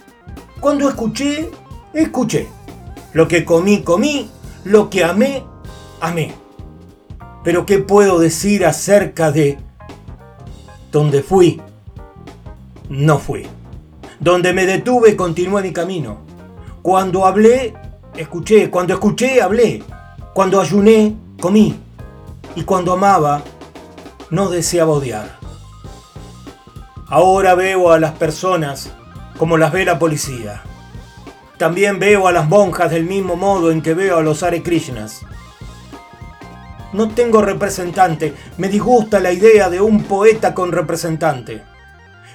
Cuando 0.60 0.90
escuché, 0.90 1.50
escuché. 1.94 2.48
Lo 3.14 3.28
que 3.28 3.46
comí, 3.46 3.82
comí. 3.82 4.30
Lo 4.64 4.90
que 4.90 5.04
amé, 5.04 5.44
amé. 6.02 6.34
Pero 7.44 7.66
¿qué 7.66 7.80
puedo 7.80 8.20
decir 8.20 8.66
acerca 8.66 9.32
de 9.32 9.58
donde 10.92 11.22
fui? 11.22 11.62
No 12.90 13.20
fui. 13.20 13.46
Donde 14.20 14.54
me 14.54 14.66
detuve, 14.66 15.16
continué 15.16 15.62
mi 15.62 15.74
camino. 15.74 16.18
Cuando 16.82 17.26
hablé, 17.26 17.74
escuché. 18.16 18.70
Cuando 18.70 18.94
escuché, 18.94 19.42
hablé. 19.42 19.84
Cuando 20.34 20.60
ayuné, 20.60 21.16
comí. 21.40 21.76
Y 22.56 22.64
cuando 22.64 22.94
amaba, 22.94 23.44
no 24.30 24.50
deseaba 24.50 24.94
odiar. 24.94 25.38
Ahora 27.08 27.54
veo 27.54 27.92
a 27.92 28.00
las 28.00 28.14
personas 28.14 28.92
como 29.38 29.58
las 29.58 29.72
ve 29.72 29.86
la 29.86 30.00
policía. 30.00 30.64
También 31.58 32.00
veo 32.00 32.28
a 32.28 32.32
las 32.32 32.50
monjas 32.50 32.92
del 32.92 33.06
mismo 33.06 33.36
modo 33.36 33.72
en 33.72 33.82
que 33.82 33.94
veo 33.94 34.18
a 34.18 34.24
los 34.24 34.44
Hare 34.44 34.62
Krishnas. 34.62 35.22
No 36.94 37.10
tengo 37.10 37.42
representante, 37.42 38.34
me 38.58 38.70
disgusta 38.70 39.20
la 39.20 39.32
idea 39.32 39.70
de 39.70 39.82
un 39.82 40.04
poeta 40.04 40.54
con 40.54 40.72
representante. 40.72 41.64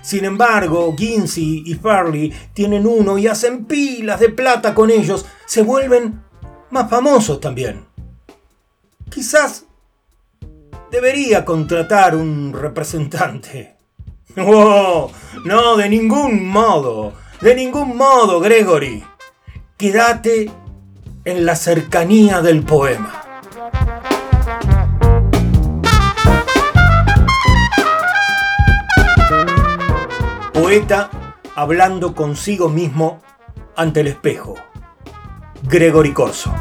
Sin 0.03 0.25
embargo, 0.25 0.95
Ginsey 0.97 1.63
y 1.67 1.75
Farley 1.75 2.33
tienen 2.55 2.87
uno 2.87 3.19
y 3.19 3.27
hacen 3.27 3.67
pilas 3.67 4.21
de 4.21 4.31
plata 4.31 4.75
con 4.75 4.91
ellos, 4.91 5.27
se 5.47 5.63
vuelven 5.63 6.23
más 6.71 6.89
famosos 6.89 7.41
también. 7.41 7.87
Quizás 9.11 9.67
debería 10.91 11.45
contratar 11.45 12.15
un 12.15 12.53
representante. 12.53 13.80
Oh, 14.37 15.11
no, 15.45 15.77
de 15.77 15.89
ningún 15.89 16.49
modo, 16.49 17.13
de 17.41 17.55
ningún 17.55 17.97
modo, 17.97 18.41
Gregory. 18.41 19.05
Quédate 19.77 20.51
en 21.25 21.45
la 21.45 21.57
cercanía 21.57 22.41
del 22.41 22.63
poema. 22.63 23.23
Poeta 30.53 31.11
hablando 31.57 32.15
consigo 32.15 32.69
mismo 32.69 33.21
ante 33.75 34.01
el 34.01 34.09
espejo. 34.09 34.55
Gregory 35.63 36.13
Corso. 36.13 36.55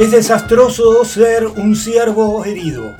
Es 0.00 0.12
desastroso 0.12 1.04
ser 1.04 1.46
un 1.46 1.76
ciervo 1.76 2.42
herido. 2.46 2.96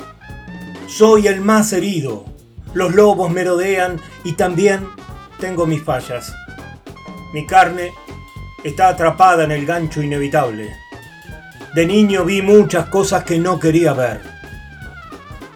Soy 0.86 1.28
el 1.28 1.40
más 1.40 1.72
herido. 1.72 2.26
Los 2.74 2.94
lobos 2.94 3.30
merodean 3.30 3.98
y 4.22 4.34
también 4.34 4.86
tengo 5.38 5.66
mis 5.66 5.82
fallas. 5.82 6.34
Mi 7.32 7.46
carne 7.46 7.94
está 8.64 8.88
atrapada 8.88 9.44
en 9.44 9.50
el 9.50 9.64
gancho 9.64 10.02
inevitable. 10.02 10.76
De 11.74 11.86
niño 11.86 12.26
vi 12.26 12.42
muchas 12.42 12.90
cosas 12.90 13.24
que 13.24 13.38
no 13.38 13.58
quería 13.58 13.94
ver. 13.94 14.20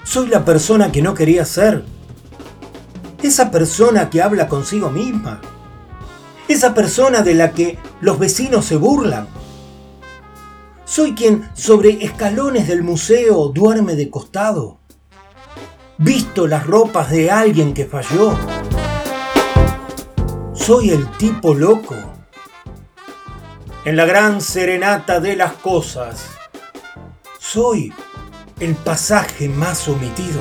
Soy 0.02 0.28
la 0.28 0.46
persona 0.46 0.90
que 0.90 1.02
no 1.02 1.12
quería 1.12 1.44
ser. 1.44 1.84
Esa 3.22 3.50
persona 3.50 4.08
que 4.08 4.22
habla 4.22 4.48
consigo 4.48 4.88
misma. 4.88 5.42
Esa 6.48 6.72
persona 6.72 7.20
de 7.20 7.34
la 7.34 7.50
que 7.50 7.76
los 8.00 8.18
vecinos 8.18 8.64
se 8.64 8.76
burlan. 8.76 9.33
Soy 10.84 11.14
quien 11.14 11.48
sobre 11.54 12.04
escalones 12.04 12.68
del 12.68 12.82
museo 12.82 13.48
duerme 13.48 13.94
de 13.94 14.10
costado. 14.10 14.80
Visto 15.96 16.46
las 16.46 16.66
ropas 16.66 17.10
de 17.10 17.30
alguien 17.30 17.72
que 17.72 17.86
falló. 17.86 18.36
Soy 20.52 20.90
el 20.90 21.10
tipo 21.16 21.54
loco. 21.54 21.94
En 23.86 23.96
la 23.96 24.04
gran 24.04 24.42
serenata 24.42 25.20
de 25.20 25.36
las 25.36 25.54
cosas. 25.54 26.26
Soy 27.38 27.92
el 28.60 28.74
pasaje 28.74 29.48
más 29.48 29.88
omitido. 29.88 30.40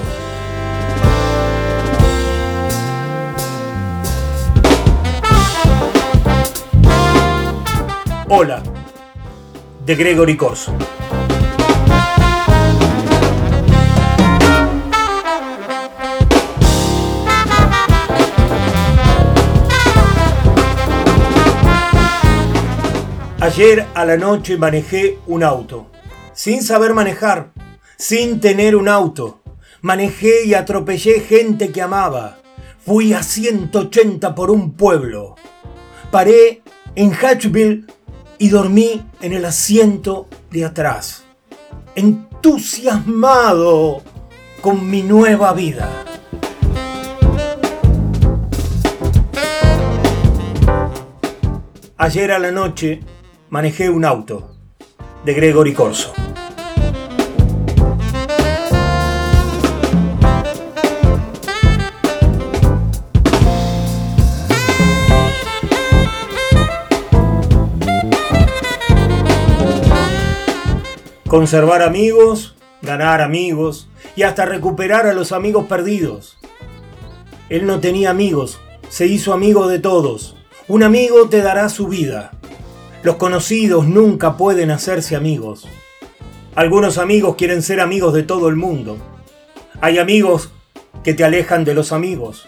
Hola, 8.27 8.63
de 9.85 9.95
Gregory 9.95 10.37
Corso. 10.37 10.73
Ayer 23.39 23.85
a 23.93 24.05
la 24.05 24.15
noche 24.15 24.57
manejé 24.57 25.19
un 25.27 25.43
auto, 25.43 25.87
sin 26.33 26.63
saber 26.63 26.93
manejar, 26.93 27.51
sin 27.97 28.39
tener 28.39 28.75
un 28.75 28.87
auto. 28.87 29.41
Manejé 29.81 30.45
y 30.45 30.53
atropellé 30.53 31.19
gente 31.19 31.71
que 31.71 31.81
amaba. 31.81 32.37
Fui 32.85 33.11
a 33.11 33.21
180 33.21 34.33
por 34.33 34.49
un 34.49 34.73
pueblo. 34.73 35.35
Paré 36.09 36.61
en 36.95 37.11
Hatchville 37.11 37.85
y 38.37 38.49
dormí 38.49 39.05
en 39.21 39.33
el 39.33 39.45
asiento 39.45 40.27
de 40.51 40.65
atrás, 40.65 41.23
entusiasmado 41.95 44.01
con 44.61 44.89
mi 44.89 45.03
nueva 45.03 45.53
vida. 45.53 45.89
Ayer 51.97 52.31
a 52.31 52.39
la 52.39 52.51
noche 52.51 52.99
manejé 53.49 53.89
un 53.89 54.03
auto 54.03 54.55
de 55.23 55.33
Gregory 55.33 55.73
Corso. 55.73 56.13
Conservar 71.33 71.81
amigos, 71.81 72.53
ganar 72.83 73.19
amigos 73.19 73.87
y 74.15 74.21
hasta 74.21 74.45
recuperar 74.45 75.07
a 75.07 75.13
los 75.13 75.31
amigos 75.31 75.65
perdidos. 75.65 76.37
Él 77.49 77.65
no 77.65 77.79
tenía 77.79 78.11
amigos, 78.11 78.59
se 78.89 79.07
hizo 79.07 79.33
amigo 79.33 79.67
de 79.67 79.79
todos. 79.79 80.35
Un 80.67 80.83
amigo 80.83 81.29
te 81.29 81.41
dará 81.41 81.69
su 81.69 81.87
vida. 81.87 82.33
Los 83.01 83.15
conocidos 83.15 83.87
nunca 83.87 84.37
pueden 84.37 84.69
hacerse 84.69 85.15
amigos. 85.15 85.67
Algunos 86.53 86.99
amigos 86.99 87.35
quieren 87.35 87.63
ser 87.63 87.79
amigos 87.79 88.13
de 88.13 88.21
todo 88.21 88.47
el 88.47 88.55
mundo. 88.55 88.99
Hay 89.81 89.97
amigos 89.97 90.51
que 91.03 91.15
te 91.15 91.23
alejan 91.23 91.65
de 91.65 91.73
los 91.73 91.93
amigos. 91.93 92.47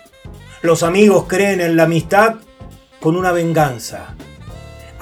Los 0.61 0.83
amigos 0.83 1.25
creen 1.27 1.59
en 1.59 1.75
la 1.75 1.85
amistad 1.85 2.35
con 2.99 3.15
una 3.15 3.31
venganza. 3.31 4.13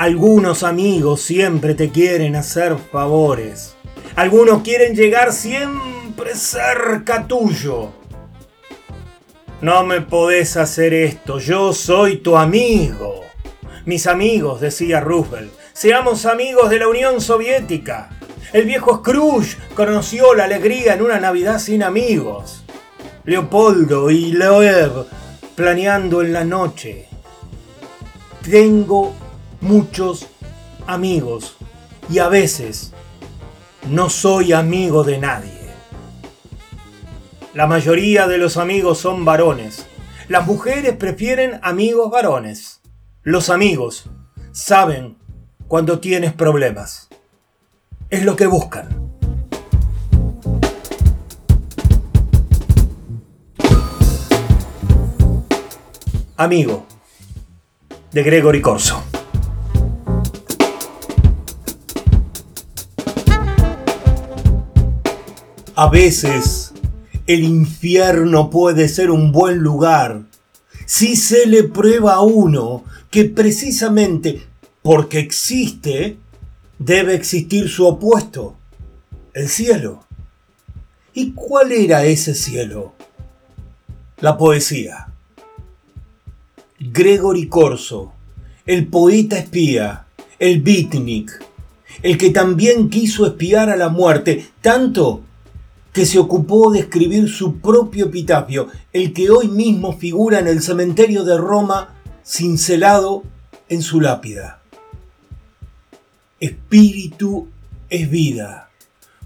Algunos 0.03 0.63
amigos 0.63 1.21
siempre 1.21 1.75
te 1.75 1.89
quieren 1.89 2.35
hacer 2.35 2.75
favores. 2.91 3.77
Algunos 4.17 4.61
quieren 4.61 4.97
llegar 4.97 5.31
siempre 5.31 6.35
cerca 6.35 7.25
tuyo. 7.25 7.93
No 9.61 9.85
me 9.85 10.01
podés 10.01 10.57
hacer 10.57 10.93
esto, 10.93 11.39
yo 11.39 11.71
soy 11.71 12.17
tu 12.17 12.35
amigo. 12.35 13.21
Mis 13.85 14.05
amigos, 14.05 14.59
decía 14.59 14.99
Roosevelt, 14.99 15.53
seamos 15.71 16.25
amigos 16.25 16.69
de 16.69 16.79
la 16.79 16.89
Unión 16.89 17.21
Soviética. 17.21 18.09
El 18.51 18.65
viejo 18.65 18.97
Scrooge 18.97 19.55
conoció 19.73 20.33
la 20.33 20.43
alegría 20.43 20.95
en 20.95 21.01
una 21.01 21.21
Navidad 21.21 21.59
sin 21.59 21.81
amigos. 21.81 22.65
Leopoldo 23.23 24.11
y 24.11 24.33
Loeb 24.33 25.05
planeando 25.55 26.21
en 26.21 26.33
la 26.33 26.43
noche. 26.43 27.07
Tengo 28.41 29.22
muchos 29.63 30.27
amigos 30.87 31.55
y 32.09 32.19
a 32.19 32.27
veces 32.27 32.91
no 33.89 34.09
soy 34.09 34.51
amigo 34.51 35.05
de 35.05 35.17
nadie. 35.17 35.63
La 37.53 37.65
mayoría 37.65 38.27
de 38.27 38.37
los 38.37 38.57
amigos 38.57 38.97
son 38.97 39.23
varones. 39.23 39.85
Las 40.27 40.45
mujeres 40.45 40.97
prefieren 40.97 41.59
amigos 41.63 42.11
varones. 42.11 42.81
Los 43.21 43.49
amigos 43.49 44.09
saben 44.51 45.17
cuando 45.69 45.99
tienes 45.99 46.33
problemas. 46.33 47.07
Es 48.09 48.25
lo 48.25 48.35
que 48.35 48.47
buscan. 48.47 49.01
Amigo 56.35 56.85
de 58.11 58.23
Gregory 58.23 58.61
Corso. 58.61 59.12
A 65.75 65.89
veces 65.89 66.71
el 67.25 67.43
infierno 67.43 68.51
puede 68.51 68.87
ser 68.87 69.09
un 69.09 69.31
buen 69.31 69.57
lugar 69.57 70.21
si 70.85 71.15
se 71.15 71.47
le 71.47 71.63
prueba 71.63 72.13
a 72.13 72.21
uno 72.21 72.83
que 73.09 73.25
precisamente 73.25 74.43
porque 74.83 75.17
existe 75.17 76.17
debe 76.77 77.15
existir 77.15 77.69
su 77.69 77.87
opuesto, 77.87 78.55
el 79.33 79.49
cielo. 79.49 80.03
¿Y 81.15 81.31
cuál 81.31 81.71
era 81.71 82.05
ese 82.05 82.35
cielo? 82.35 82.93
La 84.19 84.37
poesía. 84.37 85.07
Gregory 86.79 87.47
Corso, 87.47 88.13
el 88.67 88.85
poeta 88.85 89.39
espía, 89.39 90.05
el 90.37 90.61
beatnik, 90.61 91.31
el 92.03 92.19
que 92.19 92.29
también 92.29 92.91
quiso 92.91 93.25
espiar 93.25 93.71
a 93.71 93.75
la 93.75 93.89
muerte, 93.89 94.49
tanto 94.61 95.23
que 95.93 96.05
se 96.05 96.19
ocupó 96.19 96.71
de 96.71 96.79
escribir 96.79 97.29
su 97.29 97.59
propio 97.59 98.07
epitafio, 98.07 98.67
el 98.91 99.13
que 99.13 99.29
hoy 99.29 99.47
mismo 99.47 99.97
figura 99.97 100.39
en 100.39 100.47
el 100.47 100.61
cementerio 100.61 101.23
de 101.23 101.37
Roma 101.37 101.95
cincelado 102.25 103.23
en 103.69 103.83
su 103.83 104.01
lápida. 104.01 104.59
Espíritu 106.39 107.49
es 107.89 108.09
vida, 108.09 108.71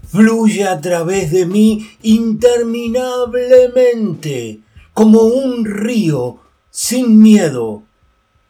fluye 0.06 0.68
a 0.68 0.78
través 0.80 1.32
de 1.32 1.46
mí 1.46 1.88
interminablemente, 2.02 4.60
como 4.92 5.22
un 5.22 5.64
río 5.64 6.40
sin 6.70 7.18
miedo 7.20 7.82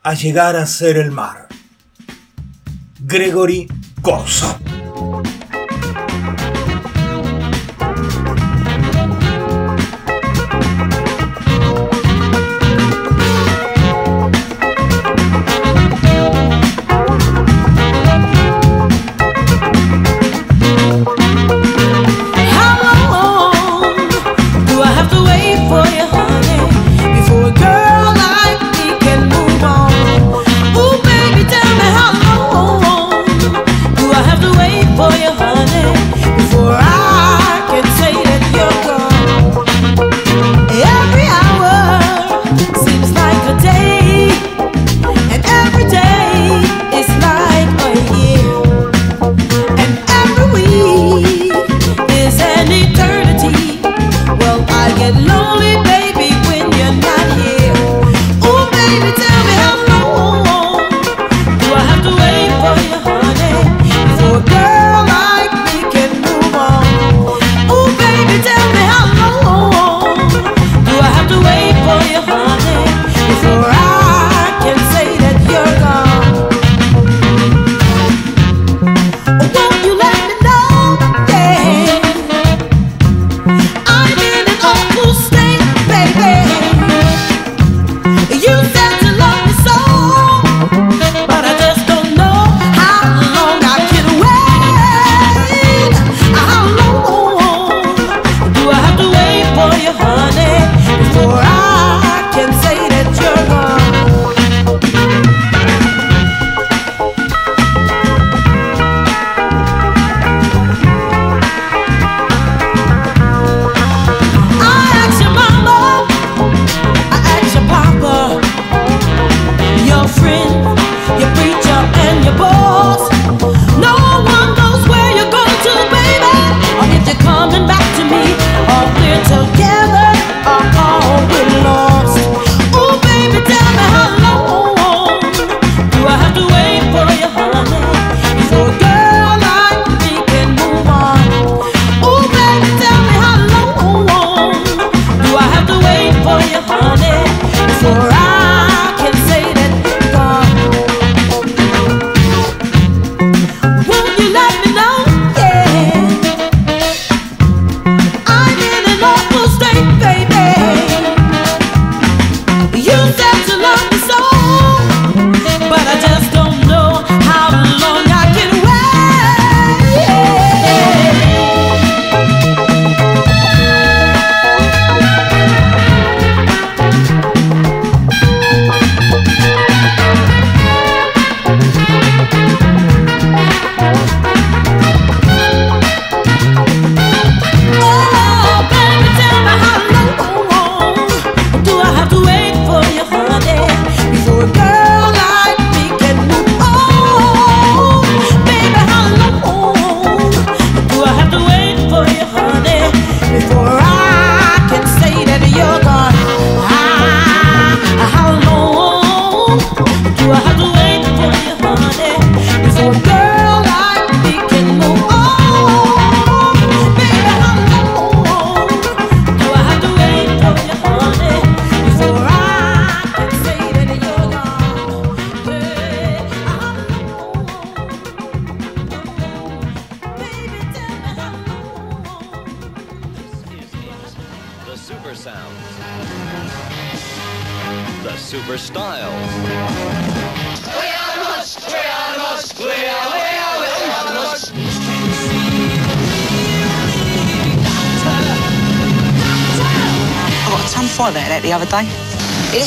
a 0.03 0.15
llegar 0.15 0.57
a 0.57 0.67
ser 0.67 0.97
el 0.97 1.13
mar. 1.13 1.47
Gregory 3.01 3.69
Corso. 4.03 4.59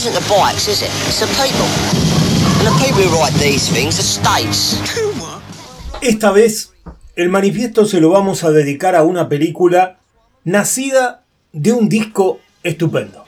Isn't 0.06 0.16
the 0.16 0.30
bikes, 0.34 0.68
is 0.68 0.82
it? 0.82 0.90
It's 1.06 1.20
the 1.20 1.28
people. 1.38 1.68
And 2.58 2.66
the 2.66 2.84
people 2.84 3.04
who 3.04 3.20
write 3.20 3.34
these 3.34 3.70
things 3.70 4.00
are 4.00 4.04
states. 4.04 4.82
Esta 6.02 6.32
vez, 6.32 6.74
el 7.16 7.30
manifiesto 7.30 7.86
se 7.86 8.02
lo 8.02 8.10
vamos 8.10 8.44
a 8.44 8.50
dedicar 8.50 8.96
a 8.96 9.04
una 9.04 9.30
película 9.30 10.00
nacida 10.44 11.24
de 11.54 11.74
un 11.74 11.88
disco 11.88 12.40
estupendo. 12.64 13.21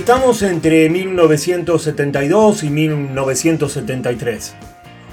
Estamos 0.00 0.40
entre 0.40 0.88
1972 0.88 2.64
y 2.64 2.70
1973. 2.70 4.54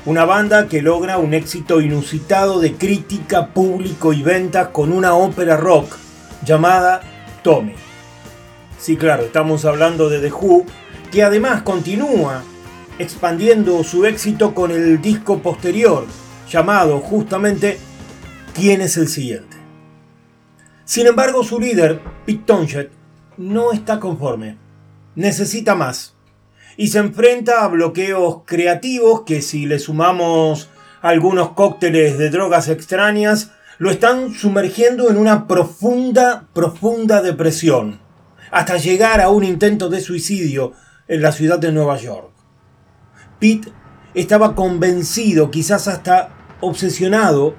Una 0.06 0.24
banda 0.24 0.70
que 0.70 0.82
logra 0.82 1.18
un 1.18 1.34
éxito 1.34 1.82
inusitado 1.82 2.62
de 2.62 2.76
crítica, 2.76 3.48
público 3.48 4.14
y 4.14 4.24
ventas 4.24 4.70
con 4.70 4.94
una 4.94 5.14
ópera 5.14 5.58
rock 5.58 5.98
llamada 6.46 7.02
Tommy. 7.44 7.74
Sí, 8.80 8.96
claro, 8.96 9.24
estamos 9.24 9.66
hablando 9.66 10.08
de 10.08 10.22
The 10.22 10.32
Who, 10.32 10.66
que 11.12 11.22
además 11.22 11.64
continúa 11.64 12.44
expandiendo 12.98 13.84
su 13.84 14.06
éxito 14.06 14.56
con 14.56 14.72
el 14.72 15.02
disco 15.02 15.40
posterior, 15.40 16.06
llamado 16.50 17.00
justamente 17.02 17.78
¿Quién 18.56 18.80
es 18.80 18.96
el 18.96 19.10
siguiente? 19.10 19.58
Sin 20.86 21.08
embargo, 21.08 21.44
su 21.44 21.60
líder, 21.60 22.00
Pete 22.26 22.44
Townshend, 22.46 22.90
no 23.36 23.74
está 23.74 24.00
conforme. 24.00 24.67
Necesita 25.18 25.74
más. 25.74 26.14
Y 26.78 26.90
se 26.90 27.00
enfrenta 27.00 27.64
a 27.64 27.70
bloqueos 27.70 28.44
creativos 28.46 29.24
que 29.24 29.42
si 29.42 29.66
le 29.66 29.80
sumamos 29.80 30.70
algunos 31.02 31.54
cócteles 31.54 32.20
de 32.20 32.30
drogas 32.30 32.68
extrañas, 32.68 33.50
lo 33.80 33.90
están 33.90 34.32
sumergiendo 34.36 35.10
en 35.10 35.18
una 35.18 35.48
profunda, 35.48 36.48
profunda 36.54 37.24
depresión, 37.24 38.00
hasta 38.52 38.78
llegar 38.78 39.20
a 39.20 39.32
un 39.32 39.44
intento 39.44 39.90
de 39.90 40.02
suicidio 40.02 40.74
en 41.08 41.24
la 41.24 41.32
ciudad 41.32 41.58
de 41.58 41.72
Nueva 41.72 41.98
York. 41.98 42.30
Pete 43.40 43.72
estaba 44.14 44.54
convencido, 44.54 45.50
quizás 45.50 45.88
hasta 45.88 46.30
obsesionado, 46.62 47.56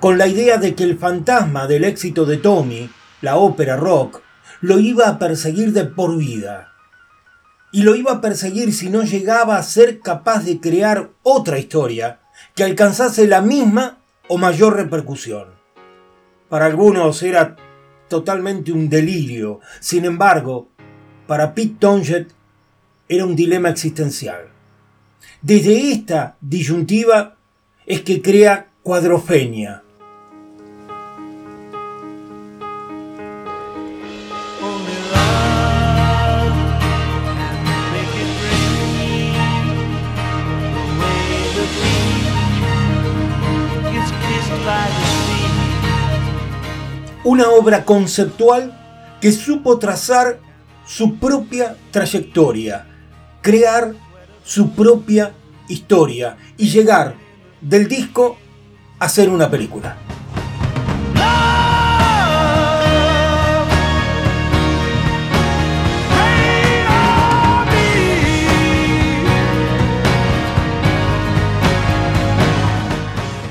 con 0.00 0.18
la 0.18 0.26
idea 0.26 0.58
de 0.58 0.74
que 0.74 0.82
el 0.82 0.98
fantasma 0.98 1.68
del 1.68 1.84
éxito 1.84 2.24
de 2.24 2.38
Tommy, 2.38 2.90
la 3.20 3.36
ópera 3.36 3.76
rock, 3.76 4.22
lo 4.60 4.80
iba 4.80 5.06
a 5.06 5.20
perseguir 5.20 5.72
de 5.72 5.84
por 5.84 6.16
vida. 6.16 6.72
Y 7.72 7.82
lo 7.82 7.94
iba 7.94 8.12
a 8.12 8.20
perseguir 8.20 8.72
si 8.72 8.88
no 8.88 9.02
llegaba 9.02 9.56
a 9.56 9.62
ser 9.62 10.00
capaz 10.00 10.44
de 10.44 10.60
crear 10.60 11.10
otra 11.22 11.58
historia 11.58 12.20
que 12.54 12.64
alcanzase 12.64 13.26
la 13.26 13.40
misma 13.40 13.98
o 14.28 14.38
mayor 14.38 14.76
repercusión. 14.76 15.48
Para 16.48 16.66
algunos 16.66 17.22
era 17.22 17.56
totalmente 18.08 18.72
un 18.72 18.88
delirio, 18.88 19.60
sin 19.80 20.04
embargo, 20.04 20.68
para 21.26 21.54
Pete 21.54 21.76
Townshend 21.78 22.28
era 23.08 23.24
un 23.24 23.36
dilema 23.36 23.68
existencial. 23.70 24.48
Desde 25.42 25.92
esta 25.92 26.36
disyuntiva 26.40 27.36
es 27.84 28.02
que 28.02 28.22
crea 28.22 28.70
Cuadrofenia, 28.82 29.82
una 47.26 47.48
obra 47.48 47.84
conceptual 47.84 48.72
que 49.20 49.32
supo 49.32 49.80
trazar 49.80 50.38
su 50.86 51.16
propia 51.18 51.76
trayectoria, 51.90 52.86
crear 53.42 53.94
su 54.44 54.70
propia 54.70 55.32
historia 55.68 56.36
y 56.56 56.68
llegar 56.68 57.16
del 57.60 57.88
disco 57.88 58.38
a 59.00 59.08
ser 59.08 59.28
una 59.28 59.50
película. 59.50 60.05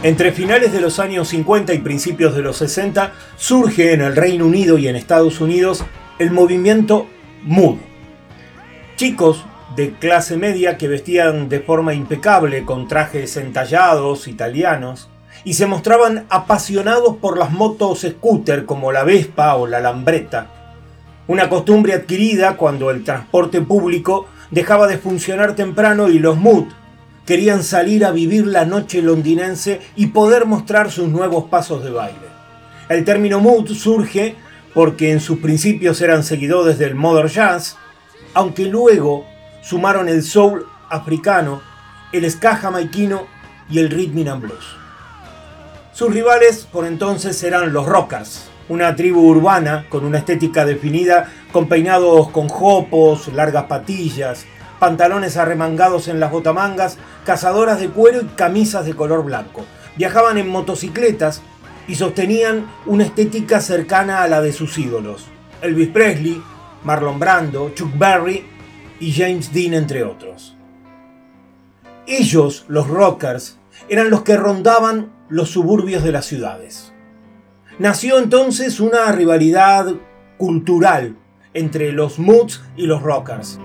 Entre 0.05 0.31
finales 0.31 0.71
de 0.71 0.81
los 0.81 0.99
años 0.99 1.29
50 1.29 1.73
y 1.73 1.79
principios 1.79 2.35
de 2.35 2.43
los 2.43 2.57
60 2.57 3.13
surge 3.37 3.91
en 3.91 4.01
el 4.01 4.15
Reino 4.15 4.45
Unido 4.45 4.77
y 4.77 4.87
en 4.87 4.95
Estados 4.95 5.41
Unidos 5.41 5.83
el 6.19 6.29
movimiento 6.29 7.07
Mood. 7.41 7.77
Chicos 8.97 9.43
de 9.75 9.93
clase 9.93 10.37
media 10.37 10.77
que 10.77 10.87
vestían 10.87 11.49
de 11.49 11.59
forma 11.59 11.95
impecable 11.95 12.65
con 12.65 12.87
trajes 12.87 13.35
entallados 13.35 14.27
italianos 14.27 15.09
y 15.43 15.55
se 15.55 15.65
mostraban 15.65 16.27
apasionados 16.29 17.15
por 17.15 17.39
las 17.39 17.49
motos 17.49 18.05
scooter 18.07 18.65
como 18.65 18.91
la 18.91 19.03
Vespa 19.03 19.55
o 19.55 19.65
la 19.65 19.79
Lambretta. 19.79 20.75
Una 21.25 21.49
costumbre 21.49 21.93
adquirida 21.93 22.57
cuando 22.57 22.91
el 22.91 23.03
transporte 23.03 23.59
público 23.59 24.27
dejaba 24.51 24.85
de 24.85 24.99
funcionar 24.99 25.55
temprano 25.55 26.09
y 26.09 26.19
los 26.19 26.37
Mood 26.37 26.65
querían 27.25 27.63
salir 27.63 28.05
a 28.05 28.11
vivir 28.11 28.45
la 28.45 28.65
noche 28.65 29.01
londinense 29.01 29.81
y 29.95 30.07
poder 30.07 30.45
mostrar 30.45 30.91
sus 30.91 31.09
nuevos 31.09 31.45
pasos 31.45 31.83
de 31.83 31.91
baile. 31.91 32.17
El 32.89 33.03
término 33.03 33.39
mood 33.39 33.67
surge 33.71 34.35
porque 34.73 35.11
en 35.11 35.19
sus 35.19 35.39
principios 35.39 36.01
eran 36.01 36.23
seguidores 36.23 36.77
del 36.77 36.95
modern 36.95 37.29
jazz, 37.29 37.77
aunque 38.33 38.65
luego 38.65 39.25
sumaron 39.63 40.09
el 40.09 40.21
soul 40.21 40.65
africano, 40.89 41.61
el 42.11 42.29
ska 42.29 42.57
jamaiquino 42.57 43.25
y 43.69 43.79
el 43.79 43.89
rhythm 43.89 44.27
and 44.29 44.41
blues. 44.41 44.65
Sus 45.93 46.13
rivales 46.13 46.67
por 46.71 46.85
entonces 46.85 47.41
eran 47.43 47.73
los 47.73 47.85
rockers, 47.85 48.49
una 48.67 48.95
tribu 48.95 49.21
urbana 49.21 49.85
con 49.89 50.05
una 50.05 50.17
estética 50.17 50.65
definida 50.65 51.31
con 51.51 51.67
peinados 51.67 52.29
con 52.29 52.49
jopos, 52.49 53.29
largas 53.29 53.63
patillas, 53.63 54.45
pantalones 54.79 55.37
arremangados 55.37 56.07
en 56.07 56.19
las 56.19 56.31
botamangas, 56.31 56.97
cazadoras 57.25 57.79
de 57.79 57.89
cuero 57.89 58.21
y 58.21 58.25
camisas 58.35 58.85
de 58.85 58.95
color 58.95 59.23
blanco. 59.23 59.63
Viajaban 59.97 60.37
en 60.37 60.49
motocicletas 60.49 61.41
y 61.87 61.95
sostenían 61.95 62.65
una 62.85 63.03
estética 63.03 63.61
cercana 63.61 64.23
a 64.23 64.27
la 64.27 64.41
de 64.41 64.51
sus 64.51 64.77
ídolos, 64.77 65.25
Elvis 65.61 65.89
Presley, 65.89 66.41
Marlon 66.83 67.19
Brando, 67.19 67.71
Chuck 67.73 67.97
Berry 67.97 68.45
y 68.99 69.11
James 69.11 69.53
Dean 69.53 69.73
entre 69.73 70.03
otros. 70.03 70.55
Ellos, 72.07 72.65
los 72.67 72.87
rockers, 72.87 73.57
eran 73.89 74.09
los 74.09 74.21
que 74.23 74.37
rondaban 74.37 75.11
los 75.29 75.49
suburbios 75.49 76.03
de 76.03 76.11
las 76.11 76.25
ciudades. 76.25 76.93
Nació 77.79 78.19
entonces 78.19 78.79
una 78.79 79.11
rivalidad 79.11 79.93
cultural 80.37 81.17
entre 81.53 81.91
los 81.91 82.19
moods 82.19 82.61
y 82.77 82.85
los 82.85 83.01
rockers. 83.01 83.59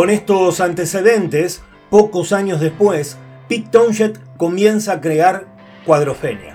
Con 0.00 0.08
estos 0.08 0.60
antecedentes, 0.60 1.62
pocos 1.90 2.32
años 2.32 2.58
después, 2.60 3.18
Pete 3.48 3.68
Townshend 3.70 4.18
comienza 4.38 4.94
a 4.94 5.00
crear 5.00 5.46
Cuadrofenia, 5.84 6.54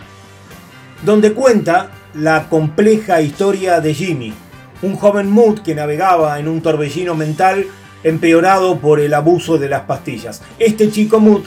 donde 1.06 1.34
cuenta 1.34 1.92
la 2.16 2.50
compleja 2.50 3.22
historia 3.22 3.82
de 3.82 3.94
Jimmy, 3.94 4.34
un 4.82 4.96
joven 4.96 5.30
mood 5.30 5.60
que 5.60 5.76
navegaba 5.76 6.40
en 6.40 6.48
un 6.48 6.62
torbellino 6.62 7.14
mental 7.14 7.68
empeorado 8.04 8.80
por 8.80 9.00
el 9.00 9.14
abuso 9.14 9.58
de 9.58 9.70
las 9.70 9.82
pastillas. 9.82 10.42
Este 10.58 10.90
chico 10.90 11.20
mood 11.20 11.44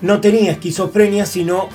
no 0.00 0.20
tenía 0.20 0.50
esquizofrenia, 0.50 1.26
sino 1.26 1.68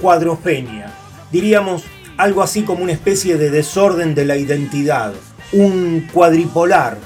cuadrofenia. 0.00 0.92
Diríamos 1.30 1.84
algo 2.16 2.42
así 2.42 2.62
como 2.62 2.82
una 2.82 2.92
especie 2.92 3.36
de 3.36 3.50
desorden 3.50 4.14
de 4.14 4.24
la 4.24 4.36
identidad, 4.36 5.12
un 5.52 6.08
cuadripolar, 6.12 6.98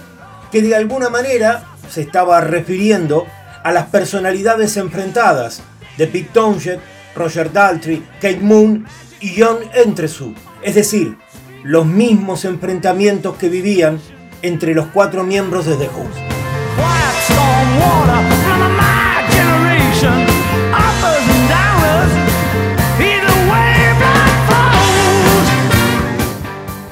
que 0.51 0.63
de 0.63 0.75
alguna 0.75 1.11
manera 1.11 1.65
se 1.89 2.03
estaba 2.03 2.41
refiriendo 2.41 3.27
a 3.63 3.73
las 3.73 3.87
personalidades 3.87 4.77
enfrentadas 4.77 5.63
de 5.99 6.07
Pete 6.07 6.31
Townshend 6.33 6.81
Roger 7.15 7.53
Daltrey, 7.53 8.03
Kate 8.21 8.41
Moon 8.41 8.87
y 9.21 9.41
John 9.41 9.59
Entresou, 9.75 10.35
es 10.63 10.75
decir, 10.75 11.17
los 11.63 11.85
mismos 11.85 12.45
enfrentamientos 12.45 13.37
que 13.37 13.49
vivían 13.49 14.01
entre 14.43 14.75
los 14.75 14.87
cuatro 14.87 15.25
miembros 15.25 15.67
de 15.67 15.77
The 15.77 15.89
Who. 15.89 16.09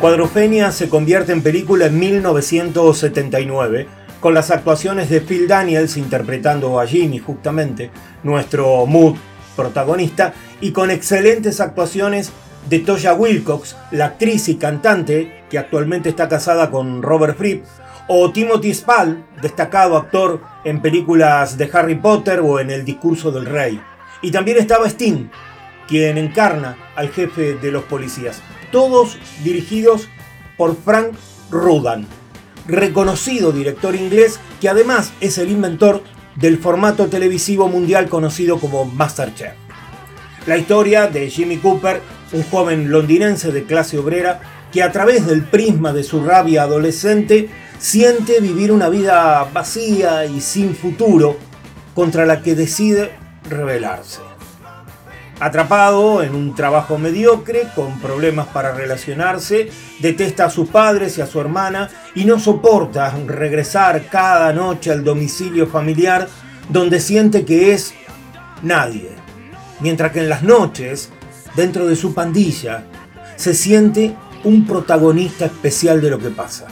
Cuadrofenia 0.01 0.71
se 0.71 0.89
convierte 0.89 1.33
en 1.33 1.43
película 1.43 1.87
en 1.87 1.99
1979, 1.99 3.89
con 4.21 4.33
las 4.33 4.53
actuaciones 4.53 5.11
de 5.11 5.21
Phil 5.21 5.49
Daniels 5.49 5.97
interpretando 5.97 6.79
a 6.79 6.87
Jimmy 6.87 7.19
justamente, 7.19 7.91
nuestro 8.23 8.87
mood 8.87 9.17
protagonista, 9.57 10.35
y 10.61 10.71
con 10.71 10.93
excelentes 10.93 11.61
actuaciones 11.61 12.31
de 12.71 12.79
Toya 12.79 13.13
Wilcox, 13.13 13.77
la 13.91 14.07
actriz 14.07 14.49
y 14.49 14.55
cantante 14.55 15.43
que 15.51 15.59
actualmente 15.59 16.11
está 16.11 16.29
casada 16.29 16.71
con 16.71 17.03
Robert 17.03 17.37
Fripp, 17.37 17.65
o 18.07 18.31
Timothy 18.31 18.75
Spall, 18.75 19.25
destacado 19.43 19.97
actor 19.97 20.41
en 20.65 20.81
películas 20.81 21.59
de 21.59 21.69
Harry 21.73 21.97
Potter 21.97 22.39
o 22.39 22.61
en 22.61 22.71
El 22.71 22.85
discurso 22.85 23.33
del 23.33 23.47
rey. 23.47 23.81
Y 24.23 24.31
también 24.31 24.59
estaba 24.59 24.87
Sting, 24.87 25.29
quien 25.89 26.19
encarna 26.19 26.77
al 26.95 27.09
jefe 27.09 27.55
de 27.55 27.73
los 27.73 27.83
policías, 27.83 28.41
todos 28.71 29.17
dirigidos 29.45 30.09
por 30.57 30.77
Frank 30.77 31.15
Rudan, 31.51 32.07
reconocido 32.67 33.53
director 33.53 33.95
inglés 33.95 34.41
que 34.61 34.69
además 34.69 35.13
es 35.21 35.39
el 35.39 35.51
inventor 35.51 36.03
del 36.37 36.59
formato 36.59 37.07
televisivo 37.07 37.69
mundial 37.69 38.09
conocido 38.09 38.59
como 38.59 38.85
MasterChef. 38.85 39.55
La 40.47 40.57
historia 40.57 41.09
de 41.09 41.29
Jimmy 41.31 41.59
Cooper, 41.59 42.01
un 42.33 42.43
joven 42.45 42.91
londinense 42.91 43.53
de 43.53 43.65
clase 43.65 43.99
obrera 43.99 44.41
que 44.73 44.83
a 44.83 44.93
través 44.93 45.27
del 45.27 45.43
prisma 45.43 45.93
de 45.93 46.05
su 46.05 46.25
rabia 46.25 46.63
adolescente 46.63 47.49
siente 47.79 48.41
vivir 48.41 48.73
una 48.73 48.89
vida 48.89 49.49
vacía 49.53 50.27
y 50.27 50.41
sin 50.41 50.75
futuro 50.75 51.37
contra 51.95 52.27
la 52.27 52.43
que 52.43 52.55
decide 52.55 53.13
rebelarse. 53.49 54.28
Atrapado 55.41 56.23
en 56.25 56.35
un 56.35 56.55
trabajo 56.55 56.99
mediocre, 56.99 57.69
con 57.77 58.01
problemas 58.01 58.49
para 58.49 58.73
relacionarse, 58.73 59.71
detesta 60.01 60.47
a 60.47 60.51
sus 60.51 60.69
padres 60.69 61.17
y 61.17 61.21
a 61.21 61.29
su 61.29 61.41
hermana 61.41 61.89
y 62.17 62.25
no 62.25 62.41
soporta 62.41 63.15
regresar 63.25 64.07
cada 64.11 64.53
noche 64.53 64.91
al 64.91 65.05
domicilio 65.05 65.69
familiar 65.69 66.29
donde 66.69 66.99
siente 66.99 67.45
que 67.45 67.73
es 67.73 67.95
nadie. 68.63 69.11
Mientras 69.79 70.11
que 70.11 70.21
en 70.21 70.29
las 70.29 70.43
noches, 70.43 71.11
dentro 71.55 71.87
de 71.87 71.95
su 71.95 72.15
pandilla, 72.15 72.85
se 73.37 73.55
siente 73.55 74.17
un 74.43 74.67
protagonista 74.67 75.47
especial 75.47 76.01
de 76.01 76.11
lo 76.11 76.19
que 76.19 76.31
pasa. 76.31 76.67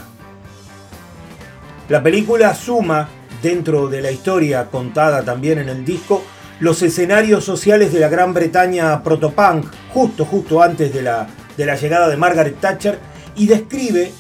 La 1.89 2.03
película 2.03 2.53
suma, 2.53 3.09
dentro 3.41 3.87
de 3.87 4.03
la 4.03 4.11
historia 4.11 4.67
contada 4.67 5.23
también 5.23 5.59
en 5.59 5.69
el 5.69 5.85
disco, 5.85 6.25
los 6.61 6.83
escenarios 6.83 7.45
sociales 7.45 7.93
de 7.93 8.01
la 8.01 8.09
Gran 8.09 8.33
Bretaña 8.33 9.03
protopunk, 9.03 9.67
justo, 9.93 10.25
justo 10.25 10.63
antes 10.63 10.93
de 10.93 11.03
la, 11.03 11.27
de 11.57 11.67
la 11.67 11.77
llegada 11.77 12.09
de 12.09 12.17
Margaret 12.17 12.59
Thatcher, 12.61 12.99
y 13.37 13.47
describe 13.47 14.13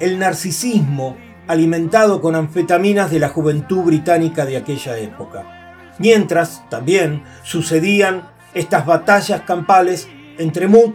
el 0.00 0.18
narcisismo 0.18 1.16
alimentado 1.46 2.20
con 2.20 2.34
anfetaminas 2.34 3.10
de 3.10 3.20
la 3.20 3.28
juventud 3.28 3.82
británica 3.84 4.44
de 4.44 4.56
aquella 4.56 4.98
época. 4.98 5.92
Mientras, 5.98 6.68
también, 6.68 7.22
sucedían 7.44 8.28
estas 8.54 8.86
batallas 8.86 9.42
campales 9.42 10.08
entre 10.38 10.66
mood 10.66 10.94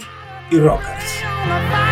y 0.52 0.60
rockers. 0.60 1.89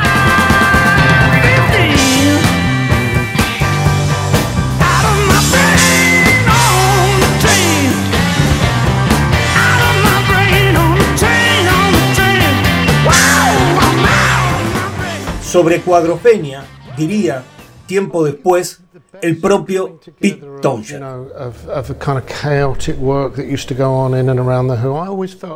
Sobre 15.58 15.82
Cuadrofenia, 15.82 16.64
diría, 16.96 17.42
tiempo 17.88 18.24
después, 18.24 18.82
el 19.24 19.40
propio 19.40 20.00
Pete 20.20 20.46
Townshend. 20.62 21.04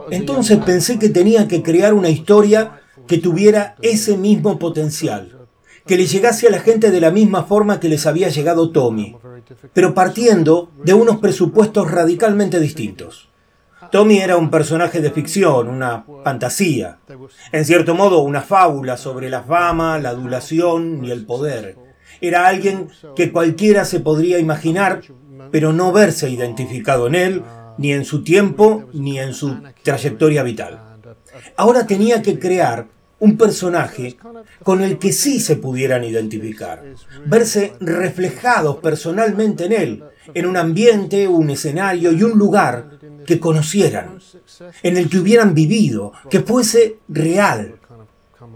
Entonces 0.09 0.57
pensé 0.65 0.97
que 0.97 1.09
tenía 1.09 1.47
que 1.47 1.61
crear 1.61 1.93
una 1.93 2.09
historia 2.09 2.81
que 3.05 3.19
tuviera 3.19 3.75
ese 3.83 4.17
mismo 4.17 4.57
potencial, 4.57 5.47
que 5.85 5.97
le 5.97 6.07
llegase 6.07 6.47
a 6.47 6.49
la 6.49 6.61
gente 6.61 6.89
de 6.89 6.99
la 6.99 7.11
misma 7.11 7.43
forma 7.43 7.79
que 7.79 7.87
les 7.87 8.07
había 8.07 8.29
llegado 8.29 8.71
Tommy, 8.71 9.15
pero 9.71 9.93
partiendo 9.93 10.71
de 10.83 10.95
unos 10.95 11.17
presupuestos 11.17 11.91
radicalmente 11.91 12.59
distintos. 12.59 13.30
Tommy 13.91 14.19
era 14.19 14.37
un 14.37 14.49
personaje 14.49 15.01
de 15.01 15.11
ficción, 15.11 15.67
una 15.67 16.05
fantasía, 16.23 16.99
en 17.51 17.65
cierto 17.65 17.93
modo 17.93 18.21
una 18.21 18.41
fábula 18.41 18.95
sobre 18.95 19.29
la 19.29 19.43
fama, 19.43 19.99
la 19.99 20.09
adulación 20.09 21.03
y 21.03 21.11
el 21.11 21.25
poder. 21.25 21.75
Era 22.21 22.47
alguien 22.47 22.87
que 23.15 23.31
cualquiera 23.31 23.83
se 23.83 23.99
podría 23.99 24.39
imaginar, 24.39 25.01
pero 25.51 25.73
no 25.73 25.91
verse 25.91 26.29
identificado 26.29 27.07
en 27.07 27.15
él, 27.15 27.43
ni 27.77 27.91
en 27.91 28.05
su 28.05 28.23
tiempo, 28.23 28.85
ni 28.93 29.19
en 29.19 29.33
su 29.33 29.57
trayectoria 29.83 30.43
vital. 30.43 30.79
Ahora 31.57 31.85
tenía 31.85 32.21
que 32.21 32.39
crear 32.39 32.87
un 33.19 33.37
personaje 33.37 34.17
con 34.63 34.81
el 34.81 34.97
que 34.97 35.11
sí 35.11 35.39
se 35.39 35.55
pudieran 35.55 36.03
identificar, 36.03 36.83
verse 37.25 37.73
reflejados 37.79 38.77
personalmente 38.77 39.65
en 39.65 39.73
él, 39.73 40.03
en 40.33 40.45
un 40.45 40.57
ambiente, 40.57 41.27
un 41.27 41.49
escenario 41.49 42.11
y 42.11 42.23
un 42.23 42.37
lugar 42.37 43.00
que 43.25 43.39
conocieran, 43.39 44.19
en 44.83 44.97
el 44.97 45.09
que 45.09 45.19
hubieran 45.19 45.53
vivido, 45.53 46.13
que 46.29 46.41
fuese 46.41 46.97
real. 47.07 47.75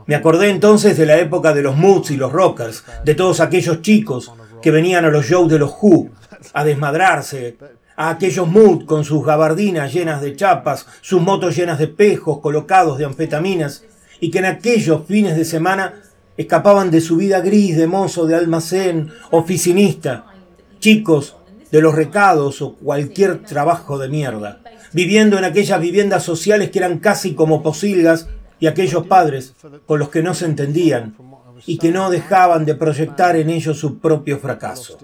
Me 0.05 0.15
acordé 0.15 0.49
entonces 0.49 0.97
de 0.97 1.05
la 1.05 1.17
época 1.17 1.53
de 1.53 1.61
los 1.61 1.75
Moods 1.75 2.11
y 2.11 2.17
los 2.17 2.31
Rockers, 2.31 2.83
de 3.03 3.15
todos 3.15 3.39
aquellos 3.39 3.81
chicos 3.81 4.31
que 4.61 4.71
venían 4.71 5.05
a 5.05 5.09
los 5.09 5.25
shows 5.25 5.51
de 5.51 5.59
los 5.59 5.73
Who 5.81 6.09
a 6.53 6.63
desmadrarse, 6.63 7.57
a 7.95 8.09
aquellos 8.09 8.47
Mood 8.47 8.85
con 8.85 9.03
sus 9.03 9.25
gabardinas 9.25 9.93
llenas 9.93 10.21
de 10.21 10.35
chapas, 10.35 10.85
sus 11.01 11.21
motos 11.21 11.55
llenas 11.55 11.79
de 11.79 11.87
pejos 11.87 12.39
colocados 12.39 12.97
de 12.97 13.05
anfetaminas, 13.05 13.83
y 14.19 14.31
que 14.31 14.39
en 14.39 14.45
aquellos 14.45 15.05
fines 15.05 15.35
de 15.35 15.45
semana 15.45 15.93
escapaban 16.37 16.91
de 16.91 17.01
su 17.01 17.17
vida 17.17 17.39
gris 17.39 17.77
de 17.77 17.87
mozo 17.87 18.25
de 18.25 18.35
almacén, 18.35 19.11
oficinista, 19.31 20.25
chicos 20.79 21.35
de 21.71 21.81
los 21.81 21.95
recados 21.95 22.61
o 22.61 22.73
cualquier 22.75 23.43
trabajo 23.43 23.97
de 23.97 24.09
mierda, 24.09 24.61
viviendo 24.93 25.37
en 25.37 25.45
aquellas 25.45 25.79
viviendas 25.81 26.23
sociales 26.23 26.69
que 26.69 26.79
eran 26.79 26.99
casi 26.99 27.33
como 27.33 27.63
posilgas 27.63 28.27
y 28.59 28.67
aquellos 28.67 29.07
padres 29.07 29.53
con 29.85 29.99
los 29.99 30.09
que 30.09 30.23
no 30.23 30.33
se 30.33 30.45
entendían 30.45 31.15
y 31.65 31.77
que 31.77 31.91
no 31.91 32.09
dejaban 32.09 32.65
de 32.65 32.75
proyectar 32.75 33.35
en 33.35 33.49
ellos 33.49 33.79
su 33.79 33.99
propio 33.99 34.39
fracaso. 34.39 34.97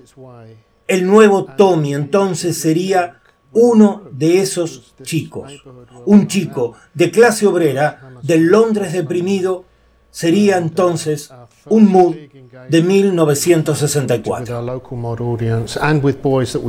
El 0.87 1.05
nuevo 1.05 1.45
Tommy 1.45 1.93
entonces 1.93 2.57
sería 2.57 3.21
uno 3.53 4.03
de 4.11 4.39
esos 4.39 4.95
chicos. 5.03 5.63
Un 6.05 6.27
chico 6.27 6.75
de 6.93 7.11
clase 7.11 7.45
obrera 7.47 8.13
del 8.21 8.47
Londres 8.47 8.93
deprimido 8.93 9.65
sería 10.09 10.57
entonces 10.57 11.31
un 11.69 11.87
mood 11.87 12.15
de 12.69 12.81
with 12.81 13.15
1964. 13.15 14.49
our 14.55 14.63
local 14.63 14.97
mod 14.97 15.19
audience 15.19 15.79
and 15.79 16.03
with 16.03 16.21
boys 16.21 16.51
that 16.51 16.63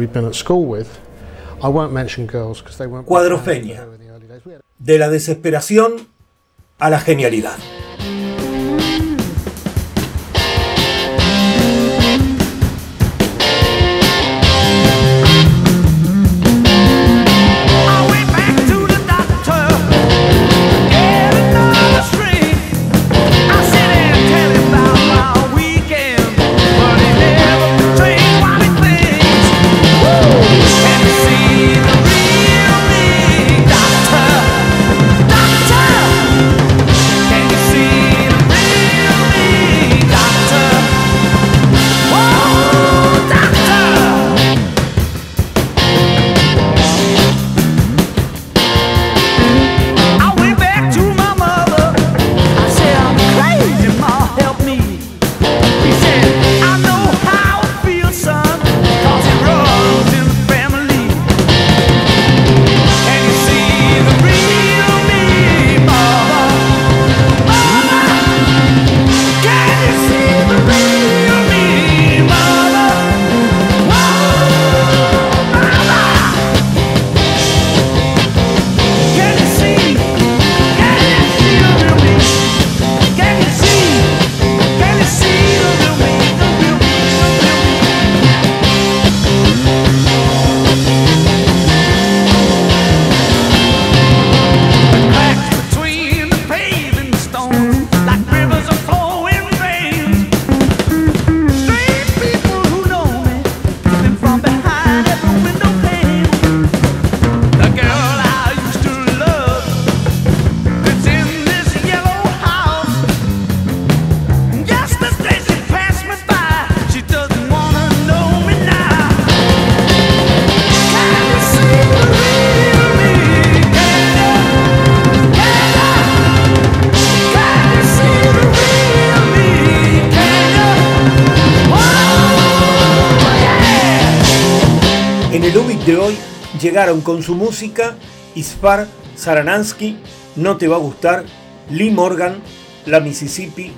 con 137.01 137.23
su 137.23 137.35
música 137.35 137.97
Isfar 138.35 138.87
Saranansky, 139.17 139.99
No 140.37 140.57
Te 140.57 140.69
Va 140.69 140.77
a 140.77 140.81
Gustar, 140.81 141.25
Lee 141.71 141.91
Morgan, 141.91 142.43
La 142.87 143.01
Mississippi, 143.01 143.73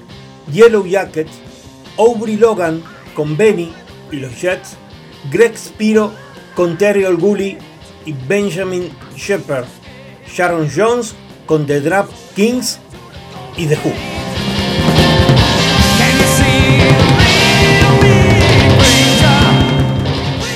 Yellow 0.53 0.87
Jacket, 0.87 1.29
Aubrey 1.99 2.37
Logan 2.37 2.83
con 3.15 3.37
Benny 3.37 3.73
y 4.11 4.17
los 4.17 4.41
Jets, 4.41 4.77
Greg 5.31 5.57
Spiro 5.57 6.13
con 6.55 6.77
Terry 6.79 7.05
O'Gully 7.05 7.59
y 8.05 8.13
Benjamin 8.13 8.91
Shepard, 9.17 9.67
Sharon 10.27 10.69
Jones 10.75 11.15
con 11.47 11.67
The 11.67 11.81
Drap 11.81 12.09
Kings 12.35 12.79
y 13.57 13.67
The 13.67 13.77
Who. 13.77 13.93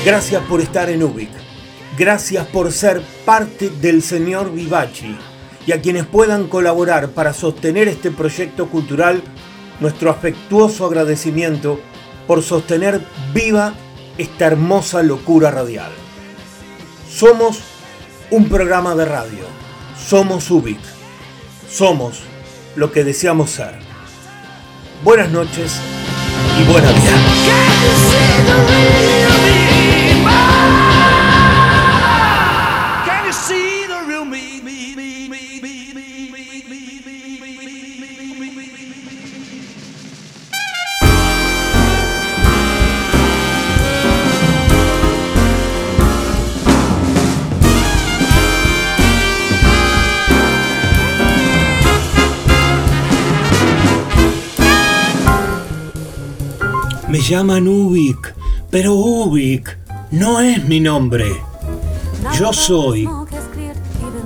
Gracias 0.05 0.43
por 0.45 0.61
estar 0.61 0.89
en 0.89 1.03
Ubik. 1.03 1.48
Gracias 1.99 2.47
por 2.47 2.71
ser 2.71 3.03
parte 3.25 3.71
del 3.71 4.03
señor 4.03 4.53
Vivaci 4.53 5.17
y 5.67 5.73
a 5.73 5.81
quienes 5.83 6.07
puedan 6.07 6.47
colaborar 6.47 7.09
para 7.09 7.33
sostener 7.35 7.89
este 7.89 8.13
proyecto 8.13 8.69
cultural, 8.69 9.21
nuestro 9.81 10.09
afectuoso 10.09 10.87
agradecimiento 10.87 11.81
por 12.29 12.45
sostener 12.45 13.01
viva 13.35 13.75
esta 14.17 14.47
hermosa 14.47 15.03
locura 15.03 15.51
radial. 15.51 15.91
Somos 17.11 17.59
un 18.31 18.49
programa 18.49 18.95
de 18.95 19.05
radio. 19.05 19.45
Somos 19.99 20.49
Ubik. 20.53 20.79
Somos 21.69 22.21
lo 22.77 22.93
que 22.93 23.03
deseamos 23.03 23.51
ser. 23.51 23.75
Buenas 25.03 25.31
noches 25.31 25.73
y 26.61 26.65
buena 26.71 26.93
vida. 26.93 27.17
llaman 57.29 57.69
Ubik, 57.69 58.35
pero 58.71 58.95
Ubik 58.95 59.77
no 60.13 60.41
es 60.41 60.65
mi 60.65 60.81
nombre. 60.81 61.27
Yo 62.33 62.55
soy, 62.55 63.07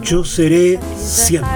yo 0.03 0.25
seré 0.25 0.79
siempre. 0.97 1.51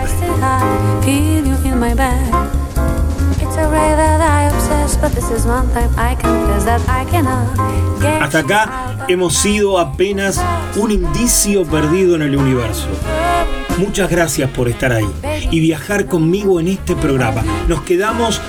Hasta 8.21 8.39
acá 8.41 9.05
hemos 9.07 9.35
sido 9.37 9.79
apenas 9.79 10.43
un 10.75 10.91
indicio 10.91 11.65
perdido 11.65 12.17
en 12.17 12.23
el 12.23 12.37
universo. 12.37 12.89
Muchas 13.79 14.11
gracias 14.11 14.51
por 14.51 14.69
estar 14.69 14.93
ahí 14.93 15.07
y 15.51 15.61
viajar 15.61 16.07
conmigo 16.07 16.61
en 16.61 16.69
este 16.69 16.97
programa. 16.97 17.43
Nos 17.69 17.83
quedamos 17.83 18.41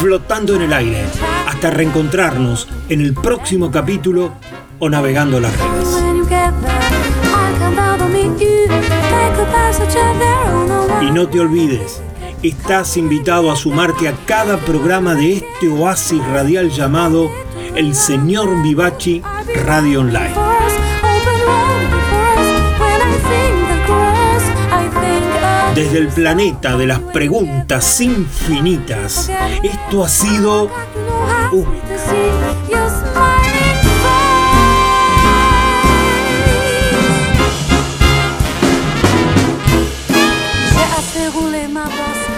flotando 0.00 0.54
en 0.54 0.62
el 0.62 0.72
aire 0.72 1.04
hasta 1.48 1.70
reencontrarnos 1.70 2.68
en 2.90 3.00
el 3.00 3.14
próximo 3.14 3.70
capítulo 3.70 4.34
o 4.78 4.90
navegando 4.90 5.40
las 5.40 5.52
redes. 5.56 6.02
Y 11.00 11.10
no 11.10 11.28
te 11.28 11.40
olvides, 11.40 12.02
estás 12.42 12.96
invitado 12.98 13.50
a 13.50 13.56
sumarte 13.56 14.08
a 14.08 14.14
cada 14.26 14.58
programa 14.58 15.14
de 15.14 15.34
este 15.34 15.68
oasis 15.68 16.22
radial 16.26 16.70
llamado 16.70 17.30
El 17.74 17.94
Señor 17.94 18.62
Vivaci 18.62 19.22
Radio 19.64 20.00
Online. 20.00 20.53
Desde 25.74 25.98
el 25.98 26.08
planeta 26.08 26.76
de 26.76 26.86
las 26.86 27.00
preguntas 27.00 28.00
infinitas, 28.00 29.28
esto 29.62 30.04
ha 30.04 30.08
sido 30.08 30.70
Ubik. 31.50 31.82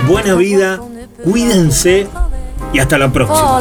Buena 0.07 0.35
vida, 0.35 0.81
cuídense 1.25 2.09
y 2.73 2.79
hasta 2.79 2.97
la 2.97 3.13
próxima. 3.13 3.61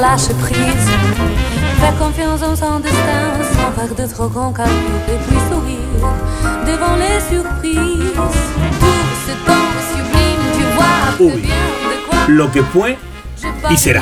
Faire 1.80 1.97
confiance 1.97 2.41
en 2.41 2.55
son 2.55 2.80
destin 2.80 3.43
sans 3.53 3.71
faire 3.73 3.93
de 3.95 4.07
trop 4.07 4.30
grands 4.30 4.53
calculs 4.53 4.73
et 5.07 5.17
puis 5.28 5.38
sourire 5.49 5.78
devant 6.65 6.95
les 6.95 7.19
surprises. 7.30 8.74
Uy, 11.17 11.49
lo 12.28 12.51
que 12.51 12.61
fue 12.63 12.97
y 13.69 13.78
será. 13.78 14.01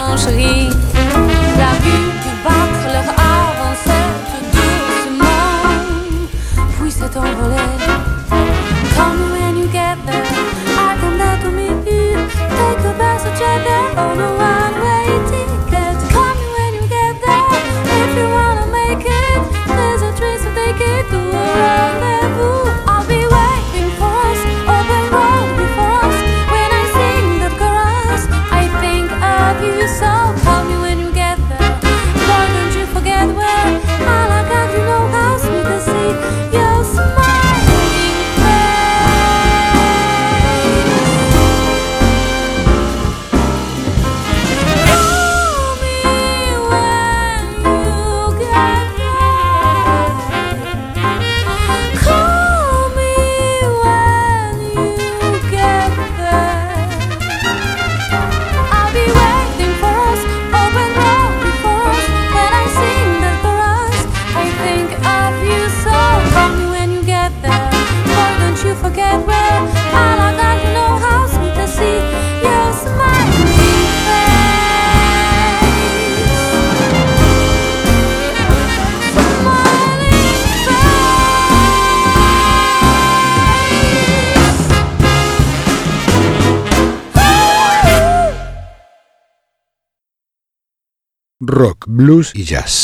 Blues 91.93 92.31
y 92.33 92.43
jazz. 92.43 92.83